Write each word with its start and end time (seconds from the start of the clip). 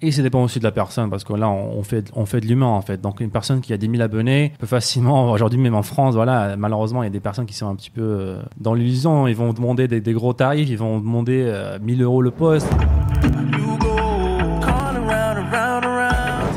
Et 0.00 0.12
ça 0.12 0.22
dépend 0.22 0.44
aussi 0.44 0.60
de 0.60 0.64
la 0.64 0.70
personne 0.70 1.10
parce 1.10 1.24
que 1.24 1.32
là 1.32 1.50
on 1.50 1.82
fait 1.82 2.12
on 2.14 2.24
fait 2.24 2.40
de 2.40 2.46
l'humain 2.46 2.66
en 2.68 2.82
fait. 2.82 3.00
Donc 3.00 3.18
une 3.18 3.32
personne 3.32 3.60
qui 3.60 3.72
a 3.72 3.76
10 3.76 3.90
000 3.90 4.00
abonnés 4.00 4.52
peut 4.60 4.66
facilement 4.68 5.32
aujourd'hui 5.32 5.58
même 5.58 5.74
en 5.74 5.82
France 5.82 6.14
voilà 6.14 6.56
malheureusement 6.56 7.02
il 7.02 7.06
y 7.06 7.08
a 7.08 7.10
des 7.10 7.18
personnes 7.18 7.46
qui 7.46 7.54
sont 7.54 7.66
un 7.66 7.74
petit 7.74 7.90
peu 7.90 8.02
euh, 8.02 8.42
dans 8.60 8.74
l'illusion. 8.74 9.26
Ils 9.26 9.34
vont 9.34 9.52
demander 9.52 9.88
des, 9.88 10.00
des 10.00 10.12
gros 10.12 10.34
tarifs, 10.34 10.68
ils 10.68 10.78
vont 10.78 11.00
demander 11.00 11.42
euh, 11.44 11.80
1000 11.82 12.00
euros 12.00 12.22
le 12.22 12.30
poste. 12.30 12.68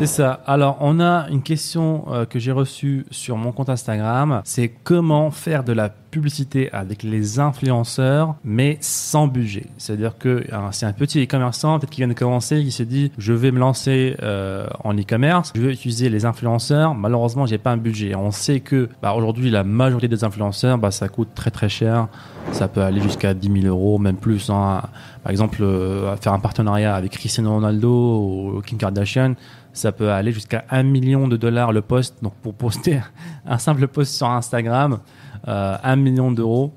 C'est 0.01 0.07
ça. 0.07 0.41
Alors, 0.47 0.77
on 0.79 0.99
a 0.99 1.29
une 1.29 1.43
question 1.43 2.05
euh, 2.07 2.25
que 2.25 2.39
j'ai 2.39 2.51
reçue 2.51 3.05
sur 3.11 3.37
mon 3.37 3.51
compte 3.51 3.69
Instagram. 3.69 4.41
C'est 4.45 4.69
comment 4.83 5.29
faire 5.29 5.63
de 5.63 5.73
la 5.73 5.89
publicité 5.89 6.71
avec 6.73 7.03
les 7.03 7.39
influenceurs, 7.39 8.33
mais 8.43 8.79
sans 8.81 9.27
budget? 9.27 9.67
C'est-à-dire 9.77 10.17
que 10.17 10.43
c'est 10.71 10.87
un 10.87 10.93
petit 10.93 11.23
e-commerçant, 11.23 11.77
peut-être 11.77 11.91
qui 11.91 12.01
vient 12.01 12.07
de 12.07 12.13
commencer, 12.13 12.63
qui 12.63 12.71
se 12.71 12.81
dit, 12.81 13.11
je 13.19 13.31
vais 13.31 13.51
me 13.51 13.59
lancer 13.59 14.17
euh, 14.23 14.65
en 14.83 14.97
e-commerce, 14.97 15.53
je 15.55 15.61
vais 15.61 15.71
utiliser 15.73 16.09
les 16.09 16.25
influenceurs. 16.25 16.95
Malheureusement, 16.95 17.45
j'ai 17.45 17.59
pas 17.59 17.69
un 17.69 17.77
budget. 17.77 18.15
On 18.15 18.31
sait 18.31 18.59
que 18.59 18.89
bah, 19.03 19.13
aujourd'hui, 19.13 19.51
la 19.51 19.63
majorité 19.63 20.07
des 20.07 20.23
influenceurs, 20.23 20.79
bah, 20.79 20.89
ça 20.89 21.09
coûte 21.09 21.29
très 21.35 21.51
très 21.51 21.69
cher. 21.69 22.07
Ça 22.53 22.67
peut 22.67 22.81
aller 22.81 23.01
jusqu'à 23.01 23.35
10 23.35 23.61
000 23.61 23.67
euros, 23.67 23.99
même 23.99 24.17
plus. 24.17 24.49
hein. 24.49 24.81
Par 25.23 25.31
exemple, 25.31 25.59
euh, 25.61 26.15
faire 26.17 26.33
un 26.33 26.39
partenariat 26.39 26.95
avec 26.95 27.11
Cristiano 27.11 27.51
Ronaldo 27.51 28.55
ou 28.55 28.61
Kim 28.65 28.79
Kardashian, 28.79 29.35
ça 29.73 29.91
peut 29.91 30.11
aller 30.11 30.31
jusqu'à 30.31 30.65
1 30.69 30.83
million 30.83 31.27
de 31.27 31.37
dollars 31.37 31.71
le 31.71 31.81
post. 31.81 32.17
Donc 32.21 32.33
pour 32.41 32.53
poster 32.53 33.01
un 33.45 33.57
simple 33.57 33.87
post 33.87 34.15
sur 34.15 34.27
Instagram, 34.27 34.99
euh, 35.47 35.77
1 35.83 35.95
million 35.95 36.31
d'euros. 36.31 36.73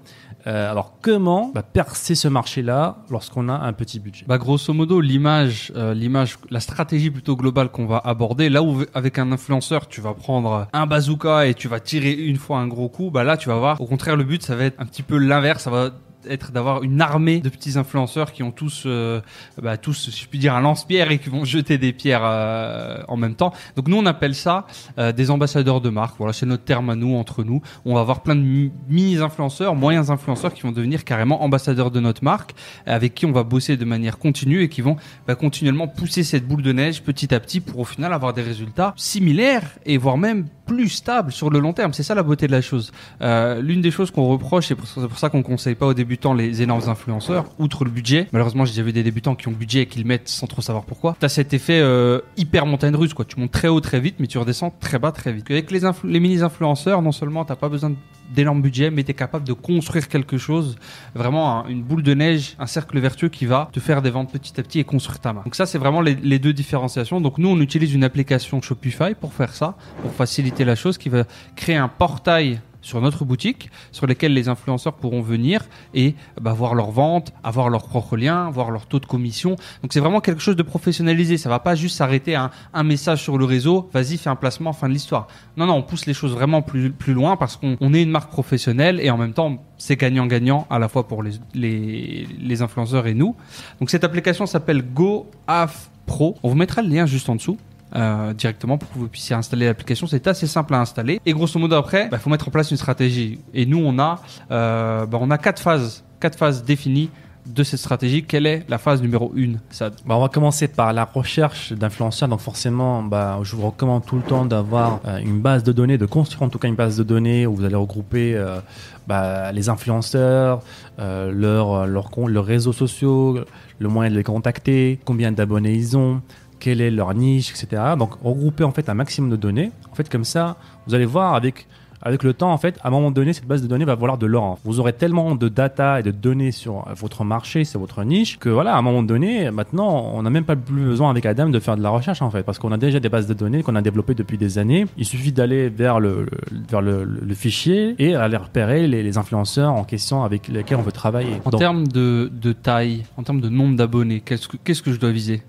Euh, 0.46 0.70
alors 0.70 0.98
comment 1.00 1.50
bah, 1.54 1.62
percer 1.62 2.14
ce 2.14 2.28
marché-là 2.28 2.98
lorsqu'on 3.10 3.48
a 3.48 3.54
un 3.54 3.72
petit 3.72 3.98
budget? 3.98 4.26
Bah 4.28 4.36
grosso 4.36 4.74
modo 4.74 5.00
l'image, 5.00 5.72
euh, 5.74 5.94
l'image, 5.94 6.36
la 6.50 6.60
stratégie 6.60 7.10
plutôt 7.10 7.34
globale 7.34 7.70
qu'on 7.70 7.86
va 7.86 7.98
aborder. 8.04 8.50
Là 8.50 8.62
où 8.62 8.82
avec 8.92 9.18
un 9.18 9.32
influenceur 9.32 9.88
tu 9.88 10.02
vas 10.02 10.12
prendre 10.12 10.68
un 10.74 10.86
bazooka 10.86 11.46
et 11.46 11.54
tu 11.54 11.66
vas 11.66 11.80
tirer 11.80 12.12
une 12.12 12.36
fois 12.36 12.58
un 12.58 12.66
gros 12.66 12.90
coup, 12.90 13.10
bah 13.10 13.24
là 13.24 13.38
tu 13.38 13.48
vas 13.48 13.56
voir. 13.56 13.80
Au 13.80 13.86
contraire 13.86 14.16
le 14.16 14.24
but 14.24 14.42
ça 14.42 14.54
va 14.54 14.64
être 14.64 14.78
un 14.78 14.84
petit 14.84 15.02
peu 15.02 15.16
l'inverse, 15.16 15.62
ça 15.62 15.70
va 15.70 15.90
être 16.28 16.52
d'avoir 16.52 16.82
une 16.82 17.00
armée 17.00 17.40
de 17.40 17.48
petits 17.48 17.78
influenceurs 17.78 18.32
qui 18.32 18.42
ont 18.42 18.50
tous, 18.50 18.84
euh, 18.86 19.20
bah, 19.60 19.76
tous, 19.76 20.10
si 20.10 20.22
je 20.22 20.28
puis 20.28 20.38
dire, 20.38 20.54
un 20.54 20.60
lance-pierre 20.60 21.10
et 21.10 21.18
qui 21.18 21.28
vont 21.28 21.44
jeter 21.44 21.78
des 21.78 21.92
pierres 21.92 22.22
euh, 22.24 23.02
en 23.08 23.16
même 23.16 23.34
temps. 23.34 23.52
Donc 23.76 23.88
nous, 23.88 23.96
on 23.96 24.06
appelle 24.06 24.34
ça 24.34 24.66
euh, 24.98 25.12
des 25.12 25.30
ambassadeurs 25.30 25.80
de 25.80 25.90
marque. 25.90 26.16
Voilà, 26.18 26.32
c'est 26.32 26.46
notre 26.46 26.64
terme 26.64 26.90
à 26.90 26.94
nous, 26.94 27.14
entre 27.14 27.44
nous. 27.44 27.62
On 27.84 27.94
va 27.94 28.00
avoir 28.00 28.22
plein 28.22 28.36
de 28.36 28.40
mi- 28.40 28.72
mini-influenceurs, 28.88 29.74
moyens 29.74 30.10
influenceurs 30.10 30.54
qui 30.54 30.62
vont 30.62 30.72
devenir 30.72 31.04
carrément 31.04 31.42
ambassadeurs 31.42 31.90
de 31.90 32.00
notre 32.00 32.24
marque, 32.24 32.54
avec 32.86 33.14
qui 33.14 33.26
on 33.26 33.32
va 33.32 33.42
bosser 33.42 33.76
de 33.76 33.84
manière 33.84 34.18
continue 34.18 34.62
et 34.62 34.68
qui 34.68 34.80
vont 34.80 34.96
bah, 35.26 35.34
continuellement 35.34 35.88
pousser 35.88 36.22
cette 36.22 36.46
boule 36.46 36.62
de 36.62 36.72
neige 36.72 37.02
petit 37.02 37.34
à 37.34 37.40
petit 37.40 37.60
pour 37.60 37.80
au 37.80 37.84
final 37.84 38.12
avoir 38.12 38.32
des 38.32 38.42
résultats 38.42 38.94
similaires 38.96 39.78
et 39.86 39.98
voire 39.98 40.18
même 40.18 40.46
plus 40.66 40.88
stables 40.88 41.32
sur 41.32 41.50
le 41.50 41.58
long 41.58 41.72
terme. 41.72 41.92
C'est 41.92 42.02
ça 42.02 42.14
la 42.14 42.22
beauté 42.22 42.46
de 42.46 42.52
la 42.52 42.62
chose. 42.62 42.92
Euh, 43.20 43.60
L'une 43.60 43.80
des 43.80 43.90
choses 43.90 44.10
qu'on 44.10 44.26
reproche, 44.28 44.70
et 44.70 44.76
c'est 44.84 45.08
pour 45.08 45.18
ça 45.18 45.28
qu'on 45.28 45.42
conseille 45.42 45.74
pas 45.74 45.86
aux 45.86 45.94
débutants 45.94 46.34
les 46.34 46.62
énormes 46.62 46.88
influenceurs, 46.88 47.46
outre 47.58 47.84
le 47.84 47.90
budget. 47.90 48.28
Malheureusement, 48.32 48.64
j'ai 48.64 48.72
déjà 48.72 48.82
vu 48.82 48.92
des 48.92 49.02
débutants 49.02 49.34
qui 49.34 49.48
ont 49.48 49.52
le 49.52 49.56
budget 49.56 49.82
et 49.82 49.86
qui 49.86 49.98
le 49.98 50.04
mettent 50.04 50.28
sans 50.28 50.46
trop 50.46 50.62
savoir 50.62 50.84
pourquoi. 50.84 51.16
T'as 51.20 51.28
cet 51.28 51.54
effet 51.54 51.80
euh, 51.80 52.20
hyper 52.36 52.66
montagne 52.66 52.96
russe, 52.96 53.14
quoi. 53.14 53.24
Tu 53.24 53.38
montes 53.38 53.52
très 53.52 53.68
haut 53.68 53.80
très 53.80 54.00
vite, 54.00 54.16
mais 54.18 54.26
tu 54.26 54.38
redescends 54.38 54.72
très 54.80 54.98
bas 54.98 55.12
très 55.12 55.32
vite. 55.32 55.50
Avec 55.50 55.70
les, 55.70 55.80
les 56.04 56.20
mini-influenceurs, 56.20 57.02
non 57.02 57.12
seulement 57.12 57.44
t'as 57.44 57.56
pas 57.56 57.68
besoin 57.68 57.92
d'énormes 58.32 58.62
budgets, 58.62 58.90
mais 58.90 59.02
t'es 59.04 59.14
capable 59.14 59.46
de 59.46 59.52
construire 59.52 60.08
quelque 60.08 60.38
chose, 60.38 60.76
vraiment 61.14 61.64
un- 61.64 61.68
une 61.68 61.82
boule 61.82 62.02
de 62.02 62.14
neige, 62.14 62.54
un 62.58 62.66
cercle 62.66 62.98
vertueux 62.98 63.28
qui 63.28 63.46
va 63.46 63.68
te 63.72 63.80
faire 63.80 64.02
des 64.02 64.10
ventes 64.10 64.32
petit 64.32 64.58
à 64.58 64.62
petit 64.62 64.80
et 64.80 64.84
construire 64.84 65.18
ta 65.20 65.32
marque. 65.32 65.46
Donc 65.46 65.54
ça, 65.54 65.66
c'est 65.66 65.78
vraiment 65.78 66.00
les 66.00 66.38
deux 66.38 66.52
différenciations. 66.52 67.20
Donc 67.20 67.38
nous, 67.38 67.48
on 67.48 67.60
utilise 67.60 67.94
une 67.94 68.04
application 68.04 68.60
Shopify 68.62 69.14
pour 69.20 69.32
faire 69.32 69.52
ça, 69.54 69.76
pour 70.02 70.12
faciliter 70.12 70.64
la 70.64 70.74
chose, 70.74 70.98
qui 70.98 71.08
va 71.08 71.24
créer 71.56 71.76
un 71.76 71.88
portail 71.88 72.60
sur 72.84 73.00
notre 73.00 73.24
boutique, 73.24 73.70
sur 73.92 74.06
lesquels 74.06 74.34
les 74.34 74.48
influenceurs 74.48 74.92
pourront 74.92 75.22
venir 75.22 75.64
et 75.94 76.14
bah, 76.40 76.52
voir 76.52 76.74
leurs 76.74 76.90
ventes, 76.90 77.32
avoir 77.42 77.70
leurs 77.70 77.88
propres 77.88 78.16
liens, 78.16 78.50
voir 78.50 78.70
leur 78.70 78.86
taux 78.86 79.00
de 79.00 79.06
commission. 79.06 79.56
Donc 79.82 79.92
c'est 79.92 80.00
vraiment 80.00 80.20
quelque 80.20 80.42
chose 80.42 80.54
de 80.54 80.62
professionnalisé. 80.62 81.38
Ça 81.38 81.48
va 81.48 81.58
pas 81.58 81.74
juste 81.74 81.96
s'arrêter 81.96 82.34
à 82.34 82.50
un, 82.74 82.84
message 82.84 83.22
sur 83.22 83.38
le 83.38 83.46
réseau, 83.46 83.88
vas-y, 83.94 84.18
fais 84.18 84.28
un 84.28 84.36
placement, 84.36 84.74
fin 84.74 84.88
de 84.88 84.92
l'histoire. 84.92 85.28
Non, 85.56 85.64
non, 85.64 85.76
on 85.76 85.82
pousse 85.82 86.04
les 86.04 86.12
choses 86.12 86.32
vraiment 86.32 86.60
plus, 86.60 86.90
plus 86.90 87.14
loin 87.14 87.36
parce 87.36 87.56
qu'on 87.56 87.78
on 87.80 87.94
est 87.94 88.02
une 88.02 88.10
marque 88.10 88.30
professionnelle 88.30 89.00
et 89.00 89.10
en 89.10 89.16
même 89.16 89.32
temps, 89.32 89.64
c'est 89.78 89.96
gagnant-gagnant 89.96 90.66
à 90.68 90.78
la 90.78 90.88
fois 90.88 91.08
pour 91.08 91.22
les, 91.22 91.32
les, 91.54 92.28
les 92.38 92.62
influenceurs 92.62 93.06
et 93.06 93.14
nous. 93.14 93.34
Donc 93.80 93.88
cette 93.88 94.04
application 94.04 94.44
s'appelle 94.44 94.82
GoAF 94.82 95.90
Pro. 96.04 96.36
On 96.42 96.50
vous 96.50 96.54
mettra 96.54 96.82
le 96.82 96.88
lien 96.88 97.06
juste 97.06 97.30
en 97.30 97.36
dessous. 97.36 97.56
Euh, 97.94 98.32
directement 98.32 98.78
pour 98.78 98.90
que 98.92 98.98
vous 98.98 99.08
puissiez 99.08 99.36
installer 99.36 99.66
l'application. 99.66 100.06
C'est 100.06 100.26
assez 100.26 100.46
simple 100.46 100.74
à 100.74 100.80
installer. 100.80 101.20
Et 101.24 101.32
grosso 101.32 101.58
modo 101.58 101.76
après, 101.76 102.08
il 102.10 102.18
faut 102.18 102.30
mettre 102.30 102.48
en 102.48 102.50
place 102.50 102.70
une 102.70 102.76
stratégie. 102.76 103.40
Et 103.52 103.66
nous, 103.66 103.82
on 103.84 103.98
a, 103.98 104.20
euh, 104.50 105.06
bah, 105.06 105.18
on 105.20 105.30
a 105.30 105.38
quatre 105.38 105.60
phases, 105.60 106.04
quatre 106.20 106.38
phases 106.38 106.64
définies 106.64 107.10
de 107.46 107.62
cette 107.62 107.80
stratégie. 107.80 108.24
Quelle 108.24 108.46
est 108.46 108.64
la 108.68 108.78
phase 108.78 109.02
numéro 109.02 109.32
une, 109.34 109.60
Sad 109.70 109.94
Bah, 110.06 110.16
on 110.16 110.20
va 110.20 110.28
commencer 110.28 110.68
par 110.68 110.92
la 110.92 111.04
recherche 111.04 111.72
d'influenceurs. 111.72 112.28
Donc 112.28 112.40
forcément, 112.40 113.02
bah, 113.02 113.38
je 113.42 113.54
vous 113.56 113.66
recommande 113.66 114.04
tout 114.04 114.16
le 114.16 114.22
temps 114.22 114.46
d'avoir 114.46 115.00
euh, 115.06 115.18
une 115.18 115.40
base 115.40 115.62
de 115.62 115.72
données, 115.72 115.98
de 115.98 116.06
construire 116.06 116.42
en 116.42 116.48
tout 116.48 116.58
cas 116.58 116.68
une 116.68 116.74
base 116.74 116.96
de 116.96 117.02
données 117.02 117.46
où 117.46 117.54
vous 117.54 117.64
allez 117.64 117.74
regrouper 117.74 118.34
euh, 118.34 118.60
bah, 119.06 119.52
les 119.52 119.68
influenceurs, 119.68 120.62
euh, 120.98 121.30
leurs 121.30 122.44
réseaux 122.44 122.72
sociaux, 122.72 123.38
le 123.78 123.88
moyen 123.88 124.10
de 124.10 124.16
les 124.16 124.24
contacter, 124.24 124.98
combien 125.04 125.32
d'abonnés 125.32 125.74
ils 125.74 125.96
ont, 125.96 126.22
quelle 126.64 126.80
est 126.80 126.90
leur 126.90 127.12
niche, 127.14 127.50
etc. 127.50 127.82
Donc 127.98 128.12
regrouper 128.22 128.64
en 128.64 128.72
fait 128.72 128.88
un 128.88 128.94
maximum 128.94 129.28
de 129.30 129.36
données. 129.36 129.70
En 129.92 129.94
fait, 129.94 130.08
comme 130.08 130.24
ça, 130.24 130.56
vous 130.86 130.94
allez 130.94 131.04
voir 131.16 131.34
avec 131.34 131.66
avec 132.06 132.22
le 132.22 132.34
temps, 132.34 132.52
en 132.52 132.58
fait, 132.58 132.78
à 132.82 132.88
un 132.88 132.90
moment 132.90 133.10
donné, 133.10 133.32
cette 133.32 133.46
base 133.46 133.62
de 133.62 133.66
données 133.66 133.86
va 133.86 133.94
valoir 133.94 134.18
de 134.18 134.26
l'or. 134.26 134.58
Vous 134.64 134.78
aurez 134.78 134.92
tellement 134.92 135.34
de 135.36 135.48
data 135.48 136.00
et 136.00 136.02
de 136.02 136.10
données 136.10 136.52
sur 136.52 136.84
votre 136.94 137.24
marché, 137.24 137.64
sur 137.64 137.80
votre 137.80 138.04
niche, 138.04 138.38
que 138.38 138.50
voilà, 138.50 138.74
à 138.74 138.78
un 138.78 138.82
moment 138.82 139.02
donné, 139.02 139.50
maintenant, 139.50 140.10
on 140.12 140.20
n'a 140.22 140.28
même 140.28 140.44
pas 140.44 140.54
plus 140.54 140.84
besoin 140.84 141.08
avec 141.08 141.24
Adam 141.24 141.48
de 141.48 141.58
faire 141.60 141.78
de 141.78 141.82
la 141.82 141.88
recherche, 141.88 142.20
en 142.20 142.30
fait, 142.30 142.42
parce 142.42 142.58
qu'on 142.58 142.72
a 142.72 142.76
déjà 142.76 143.00
des 143.00 143.08
bases 143.08 143.26
de 143.26 143.32
données 143.32 143.62
qu'on 143.62 143.74
a 143.74 143.80
développées 143.80 144.12
depuis 144.14 144.36
des 144.36 144.58
années. 144.58 144.84
Il 144.98 145.06
suffit 145.06 145.32
d'aller 145.32 145.70
vers 145.70 145.98
le, 145.98 146.26
vers 146.70 146.82
le, 146.82 147.04
le- 147.04 147.20
le 147.30 147.34
fichier 147.34 147.94
et 147.98 148.14
aller 148.14 148.36
repérer 148.36 148.86
les, 148.86 149.02
les 149.02 149.16
influenceurs 149.16 149.72
en 149.72 149.84
question 149.84 150.24
avec 150.24 150.48
lesquels 150.48 150.76
on 150.76 150.82
veut 150.82 150.92
travailler. 150.92 151.36
En 151.46 151.50
termes 151.58 151.88
de, 151.88 152.30
de 152.30 152.52
taille, 152.52 153.04
en 153.16 153.22
termes 153.22 153.40
de 153.40 153.48
nombre 153.48 153.76
d'abonnés, 153.76 154.20
qu'est-ce 154.20 154.46
que, 154.48 154.58
qu'est-ce 154.62 154.82
que 154.82 154.92
je 154.92 155.00
dois 155.00 155.10
viser? 155.10 155.42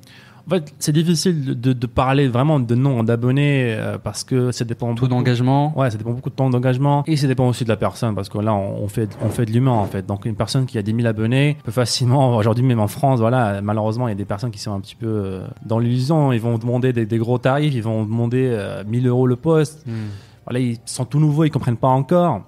En 0.48 0.50
fait, 0.52 0.74
c'est 0.78 0.92
difficile 0.92 1.60
de, 1.60 1.74
de 1.74 1.88
parler 1.88 2.28
vraiment 2.28 2.60
de 2.60 2.76
nombre 2.76 3.04
d'abonnés 3.04 3.74
euh, 3.78 3.98
parce 3.98 4.24
que 4.24 4.52
ça 4.52 4.64
dépend 4.64 4.94
beaucoup- 4.94 5.08
d'engagement. 5.08 5.78
Ouais, 5.78 5.90
ça 5.90 5.98
dépend 5.98 6.12
beaucoup 6.12 6.30
de 6.30 6.36
temps 6.36 6.50
d'engagement. 6.52 7.04
Et 7.08 7.18
ça 7.18 7.26
dépend 7.28 7.48
aussi 7.48 7.64
de 7.64 7.70
la 7.70 7.78
personne 7.78 8.14
parce 8.14 8.30
que 8.30 8.38
là 8.38 8.54
on 8.54 8.84
on 8.84 8.88
fait 8.88 9.10
on 9.24 9.30
fait 9.30 9.46
de 9.46 9.52
l'humain 9.52 9.72
en 9.72 9.86
fait. 9.86 10.06
Donc 10.06 10.26
une 10.26 10.36
personne 10.36 10.66
qui 10.68 10.78
a 10.78 10.84
10 10.84 10.94
000 10.96 11.08
abonnés 11.08 11.58
peut 11.64 11.72
facilement 11.72 12.36
aujourd'hui 12.38 12.64
même 12.64 12.80
en 12.80 12.88
France 12.88 13.20
voilà 13.20 13.60
malheureusement 13.62 14.08
il 14.08 14.12
y 14.12 14.14
a 14.14 14.16
des 14.16 14.26
personnes 14.26 14.52
qui 14.52 14.60
sont 14.60 14.74
un 14.74 14.80
petit 14.80 14.96
peu 14.96 15.08
euh, 15.08 15.48
dans 15.66 15.80
l'illusion. 15.80 16.32
Ils 16.32 16.42
vont 16.42 16.58
demander 16.60 16.94
des, 16.94 17.06
des 17.08 17.18
gros 17.18 17.38
tarifs 17.40 17.74
ils 17.74 17.82
vont 17.84 18.04
demander 18.04 18.48
euh, 18.52 18.84
1000 18.86 19.08
euros 19.08 19.26
le 19.28 19.36
poste. 19.38 19.86
Hmm. 19.88 20.10
voilà 20.46 20.60
ils 20.60 20.78
sont 20.86 21.06
tout 21.06 21.20
nouveaux 21.20 21.46
ils 21.46 21.50
comprennent 21.52 21.78
pas 21.78 21.88
encore. 21.88 22.44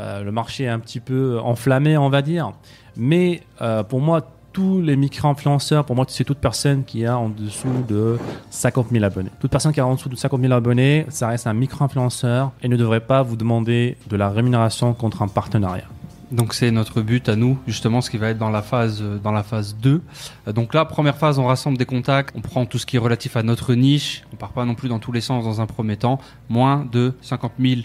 Euh, 0.00 0.24
le 0.24 0.32
marché 0.32 0.64
est 0.64 0.68
un 0.68 0.80
petit 0.80 0.98
peu 1.00 1.38
enflammé 1.38 1.96
on 1.96 2.08
va 2.08 2.22
dire. 2.22 2.52
Mais 2.96 3.42
pour 3.88 4.00
moi 4.00 4.22
tous 4.56 4.80
les 4.80 4.96
micro-influenceurs, 4.96 5.84
pour 5.84 5.96
moi, 5.96 6.06
c'est 6.08 6.24
toute 6.24 6.38
personne 6.38 6.82
qui 6.82 7.04
a 7.04 7.18
en 7.18 7.28
dessous 7.28 7.84
de 7.86 8.16
50 8.48 8.86
000 8.90 9.04
abonnés. 9.04 9.28
Toute 9.38 9.50
personne 9.50 9.70
qui 9.70 9.80
a 9.80 9.86
en 9.86 9.96
dessous 9.96 10.08
de 10.08 10.16
50 10.16 10.40
000 10.40 10.50
abonnés, 10.54 11.04
ça 11.10 11.28
reste 11.28 11.46
un 11.46 11.52
micro-influenceur 11.52 12.52
et 12.62 12.68
ne 12.68 12.76
devrait 12.78 13.00
pas 13.00 13.20
vous 13.20 13.36
demander 13.36 13.98
de 14.08 14.16
la 14.16 14.30
rémunération 14.30 14.94
contre 14.94 15.20
un 15.20 15.28
partenariat. 15.28 15.84
Donc 16.32 16.54
c'est 16.54 16.72
notre 16.72 17.02
but 17.02 17.28
à 17.28 17.36
nous, 17.36 17.56
justement, 17.68 18.00
ce 18.00 18.10
qui 18.10 18.16
va 18.18 18.30
être 18.30 18.38
dans 18.38 18.50
la 18.50 18.60
phase, 18.62 19.00
euh, 19.00 19.16
dans 19.18 19.30
la 19.30 19.44
phase 19.44 19.76
2. 19.76 20.02
Euh, 20.48 20.52
Donc 20.52 20.74
là, 20.74 20.84
première 20.84 21.16
phase, 21.16 21.38
on 21.38 21.46
rassemble 21.46 21.78
des 21.78 21.84
contacts, 21.84 22.34
on 22.36 22.40
prend 22.40 22.66
tout 22.66 22.78
ce 22.78 22.86
qui 22.86 22.96
est 22.96 22.98
relatif 22.98 23.36
à 23.36 23.44
notre 23.44 23.74
niche, 23.74 24.24
on 24.32 24.36
part 24.36 24.50
pas 24.50 24.64
non 24.64 24.74
plus 24.74 24.88
dans 24.88 24.98
tous 24.98 25.12
les 25.12 25.20
sens 25.20 25.44
dans 25.44 25.60
un 25.60 25.66
premier 25.66 25.96
temps, 25.96 26.18
moins 26.48 26.84
de 26.90 27.14
50 27.20 27.52
000 27.60 27.82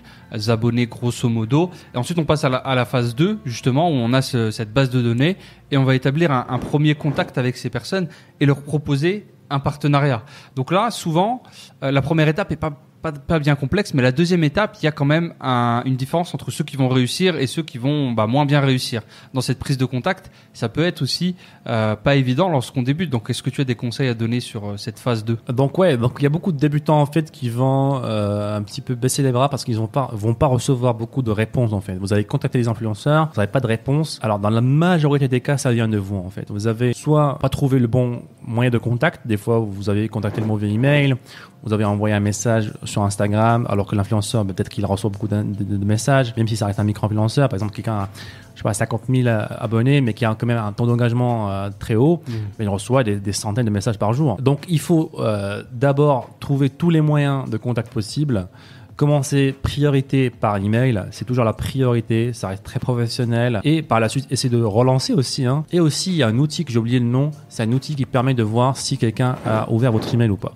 abonnés 0.49 0.87
grosso 0.87 1.29
modo. 1.29 1.69
Et 1.93 1.97
ensuite, 1.97 2.17
on 2.17 2.25
passe 2.25 2.43
à 2.43 2.49
la, 2.49 2.57
à 2.57 2.73
la 2.73 2.85
phase 2.85 3.13
2, 3.15 3.37
justement, 3.45 3.89
où 3.89 3.93
on 3.93 4.11
a 4.11 4.23
ce- 4.23 4.49
cette 4.49 4.73
base 4.73 4.89
de 4.89 5.01
données 5.03 5.37
et 5.69 5.77
on 5.77 5.83
va 5.83 5.93
établir 5.93 6.31
un, 6.31 6.47
un 6.49 6.57
premier 6.57 6.95
contact 6.95 7.37
avec 7.37 7.57
ces 7.57 7.69
personnes 7.69 8.07
et 8.39 8.47
leur 8.47 8.63
proposer 8.63 9.27
un 9.51 9.59
partenariat. 9.59 10.23
Donc 10.55 10.71
là, 10.71 10.89
souvent, 10.89 11.43
euh, 11.83 11.91
la 11.91 12.01
première 12.01 12.27
étape 12.27 12.51
est 12.51 12.55
pas 12.55 12.71
pas, 13.01 13.11
pas 13.11 13.39
bien 13.39 13.55
complexe, 13.55 13.93
mais 13.93 14.01
la 14.01 14.11
deuxième 14.11 14.43
étape, 14.43 14.77
il 14.81 14.85
y 14.85 14.87
a 14.87 14.91
quand 14.91 15.05
même 15.05 15.33
un- 15.41 15.81
une 15.85 15.95
différence 15.95 16.33
entre 16.35 16.51
ceux 16.51 16.63
qui 16.63 16.77
vont 16.77 16.87
réussir 16.89 17.37
et 17.37 17.47
ceux 17.47 17.63
qui 17.63 17.77
vont 17.77 18.11
bah, 18.11 18.27
moins 18.27 18.45
bien 18.45 18.59
réussir. 18.59 19.01
Dans 19.33 19.41
cette 19.41 19.59
prise 19.59 19.77
de 19.77 19.85
contact, 19.85 20.31
ça 20.53 20.69
peut 20.69 20.83
être 20.85 21.01
aussi 21.01 21.35
euh, 21.67 21.95
pas 21.95 22.15
évident 22.15 22.49
lorsqu'on 22.49 22.81
débute. 22.83 23.09
Donc, 23.09 23.29
est-ce 23.29 23.43
que 23.43 23.49
tu 23.49 23.61
as 23.61 23.63
des 23.65 23.75
conseils 23.75 24.07
à 24.07 24.13
donner 24.13 24.39
sur 24.39 24.65
euh, 24.71 24.77
cette 24.77 24.99
phase 24.99 25.23
2 25.25 25.37
Donc 25.49 25.77
ouais, 25.77 25.97
donc 25.97 26.13
il 26.19 26.23
y 26.23 26.25
a 26.25 26.29
beaucoup 26.29 26.51
de 26.51 26.57
débutants 26.57 27.01
en 27.01 27.05
fait 27.05 27.31
qui 27.31 27.49
vont 27.49 28.01
euh, 28.03 28.57
un 28.57 28.61
petit 28.61 28.81
peu 28.81 28.95
baisser 28.95 29.23
les 29.23 29.31
bras 29.31 29.49
parce 29.49 29.63
qu'ils 29.63 29.77
vont 29.77 29.87
pas 29.87 30.09
vont 30.13 30.33
pas 30.33 30.47
recevoir 30.47 30.93
beaucoup 30.93 31.21
de 31.21 31.31
réponses 31.31 31.73
en 31.73 31.81
fait. 31.81 31.95
Vous 31.95 32.13
allez 32.13 32.23
contacter 32.25 32.57
les 32.57 32.67
influenceurs, 32.67 33.29
vous 33.33 33.39
n'avez 33.41 33.51
pas 33.51 33.59
de 33.59 33.67
réponse. 33.67 34.19
Alors 34.21 34.39
dans 34.39 34.49
la 34.49 34.61
majorité 34.61 35.27
des 35.27 35.41
cas, 35.41 35.57
ça 35.57 35.71
vient 35.71 35.87
de 35.87 35.97
vous 35.97 36.17
en 36.17 36.29
fait. 36.29 36.49
Vous 36.49 36.67
avez 36.67 36.93
soit 36.93 37.37
pas 37.39 37.49
trouvé 37.49 37.79
le 37.79 37.87
bon 37.87 38.23
moyen 38.43 38.69
de 38.69 38.77
contact, 38.77 39.25
des 39.27 39.37
fois 39.37 39.59
vous 39.59 39.89
avez 39.89 40.07
contacté 40.09 40.41
le 40.41 40.47
mauvais 40.47 40.69
email, 40.69 41.15
vous 41.63 41.73
avez 41.73 41.85
envoyé 41.85 42.15
un 42.15 42.19
message 42.19 42.73
sur 42.83 43.03
Instagram 43.03 43.65
alors 43.69 43.85
que 43.87 43.95
l'influenceur 43.95 44.43
ben, 44.45 44.53
peut-être 44.53 44.69
qu'il 44.69 44.85
reçoit 44.85 45.09
beaucoup 45.09 45.27
de, 45.27 45.43
de- 45.43 45.77
de 45.77 45.85
messages, 45.85 46.33
même 46.37 46.47
si 46.47 46.55
ça 46.57 46.65
reste 46.65 46.79
un 46.79 46.83
micro-influenceur. 46.83 47.49
Par 47.49 47.55
exemple, 47.57 47.73
quelqu'un 47.73 47.93
a 47.93 48.09
je 48.53 48.59
sais 48.59 48.63
pas 48.63 48.73
50 48.73 49.03
000 49.09 49.27
abonnés 49.27 50.01
mais 50.01 50.13
qui 50.13 50.25
a 50.25 50.35
quand 50.35 50.45
même 50.45 50.57
un 50.57 50.71
taux 50.73 50.85
d'engagement 50.85 51.49
euh, 51.49 51.69
très 51.79 51.95
haut, 51.95 52.21
mais 52.59 52.65
il 52.65 52.69
reçoit 52.69 53.03
des, 53.03 53.15
des 53.15 53.31
centaines 53.33 53.65
de 53.65 53.71
messages 53.71 53.97
par 53.97 54.13
jour. 54.13 54.37
Donc 54.41 54.65
il 54.67 54.79
faut 54.79 55.11
euh, 55.19 55.63
d'abord 55.71 56.29
trouver 56.39 56.69
tous 56.69 56.89
les 56.89 57.01
moyens 57.01 57.49
de 57.49 57.57
contact 57.57 57.91
possibles. 57.93 58.47
Commencer 58.97 59.55
priorité 59.63 60.29
par 60.29 60.57
email, 60.57 61.01
c'est 61.09 61.25
toujours 61.25 61.43
la 61.45 61.53
priorité, 61.53 62.33
ça 62.33 62.49
reste 62.49 62.63
très 62.63 62.79
professionnel. 62.79 63.59
Et 63.63 63.81
par 63.81 63.99
la 63.99 64.09
suite, 64.09 64.27
essayer 64.29 64.55
de 64.55 64.61
relancer 64.61 65.13
aussi. 65.13 65.45
hein. 65.45 65.63
Et 65.71 65.79
aussi, 65.79 66.11
il 66.11 66.17
y 66.17 66.23
a 66.23 66.27
un 66.27 66.37
outil 66.37 66.65
que 66.65 66.71
j'ai 66.71 66.77
oublié 66.77 66.99
le 66.99 67.05
nom, 67.05 67.31
c'est 67.49 67.63
un 67.63 67.71
outil 67.71 67.95
qui 67.95 68.05
permet 68.05 68.35
de 68.35 68.43
voir 68.43 68.77
si 68.77 68.97
quelqu'un 68.99 69.37
a 69.45 69.71
ouvert 69.71 69.91
votre 69.91 70.13
email 70.13 70.29
ou 70.29 70.37
pas. 70.37 70.51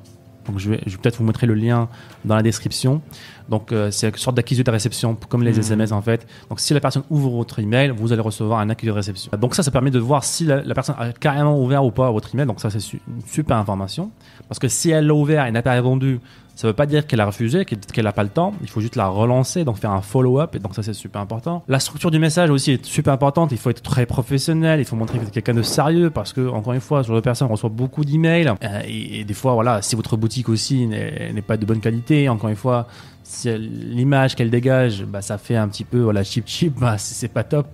Donc 0.47 0.59
je 0.59 0.69
vais, 0.69 0.79
je 0.85 0.91
vais 0.91 0.97
peut-être 0.97 1.17
vous 1.17 1.23
montrer 1.23 1.47
le 1.47 1.53
lien 1.55 1.89
dans 2.23 2.35
la 2.35 2.43
description. 2.43 3.01
Donc 3.49 3.71
euh, 3.71 3.91
c'est 3.91 4.09
une 4.09 4.15
sorte 4.15 4.35
d'accusé 4.35 4.63
de 4.63 4.71
réception, 4.71 5.15
comme 5.29 5.43
les 5.43 5.57
SMS 5.59 5.91
en 5.91 6.01
fait. 6.01 6.25
Donc 6.49 6.59
si 6.59 6.73
la 6.73 6.79
personne 6.79 7.03
ouvre 7.09 7.29
votre 7.31 7.59
email, 7.59 7.91
vous 7.95 8.11
allez 8.13 8.21
recevoir 8.21 8.59
un 8.59 8.69
accusé 8.69 8.91
de 8.91 8.95
réception. 8.95 9.31
Donc 9.39 9.55
ça, 9.55 9.63
ça 9.63 9.71
permet 9.71 9.91
de 9.91 9.99
voir 9.99 10.23
si 10.23 10.45
la, 10.45 10.61
la 10.63 10.73
personne 10.73 10.95
a 10.97 11.11
carrément 11.13 11.59
ouvert 11.61 11.83
ou 11.85 11.91
pas 11.91 12.09
votre 12.11 12.33
email. 12.33 12.45
Donc 12.47 12.59
ça, 12.59 12.69
c'est 12.69 12.79
su- 12.79 13.01
une 13.07 13.21
super 13.27 13.57
information. 13.57 14.11
Parce 14.47 14.59
que 14.59 14.67
si 14.67 14.89
elle 14.91 15.07
l'a 15.07 15.13
ouvert 15.13 15.45
et 15.45 15.51
n'a 15.51 15.61
pas 15.61 15.73
répondu, 15.73 16.19
ça 16.55 16.67
veut 16.67 16.73
pas 16.73 16.85
dire 16.85 17.05
qu'elle 17.05 17.19
a 17.19 17.25
refusé, 17.25 17.65
qu'elle 17.65 18.05
n'a 18.05 18.13
pas 18.13 18.23
le 18.23 18.29
temps. 18.29 18.53
Il 18.61 18.69
faut 18.69 18.79
juste 18.79 18.95
la 18.95 19.07
relancer, 19.07 19.65
donc 19.65 19.77
faire 19.77 19.91
un 19.91 20.01
follow-up. 20.01 20.55
Et 20.55 20.59
donc 20.59 20.73
ça, 20.73 20.83
c'est 20.83 20.93
super 20.93 21.19
important. 21.19 21.63
La 21.67 21.79
structure 21.79 22.11
du 22.11 22.19
message 22.19 22.49
aussi 22.49 22.71
est 22.71 22.85
super 22.85 23.13
importante. 23.13 23.51
Il 23.51 23.57
faut 23.57 23.69
être 23.69 23.81
très 23.81 24.05
professionnel. 24.05 24.79
Il 24.79 24.85
faut 24.85 24.95
montrer 24.95 25.19
que 25.19 25.25
êtes 25.25 25.31
quelqu'un 25.31 25.53
de 25.53 25.61
sérieux 25.61 26.09
parce 26.09 26.31
que, 26.31 26.47
encore 26.47 26.71
une 26.71 26.79
fois, 26.79 27.03
ce 27.03 27.09
genre 27.09 27.17
de 27.17 27.21
personne 27.21 27.49
reçoit 27.49 27.69
beaucoup 27.69 28.05
d'emails. 28.05 28.53
Euh, 28.63 28.81
et, 28.87 29.25
des 29.25 29.33
fois, 29.33 29.53
voilà, 29.53 29.81
si 29.81 29.97
votre 29.97 30.15
boutique 30.15 30.47
aussi 30.47 30.87
n'est 30.87 31.41
pas 31.45 31.57
de 31.57 31.65
bonne 31.65 31.81
qualité, 31.81 32.29
encore 32.29 32.49
une 32.49 32.55
fois, 32.55 32.87
si 33.23 33.49
l'image 33.57 34.35
qu'elle 34.35 34.49
dégage, 34.49 35.03
bah, 35.03 35.21
ça 35.21 35.37
fait 35.37 35.57
un 35.57 35.67
petit 35.67 35.83
peu, 35.83 35.99
voilà, 35.99 36.23
cheap 36.23 36.47
cheap, 36.47 36.79
bah, 36.79 36.97
c'est 36.97 37.15
c'est 37.15 37.27
pas 37.27 37.43
top. 37.43 37.67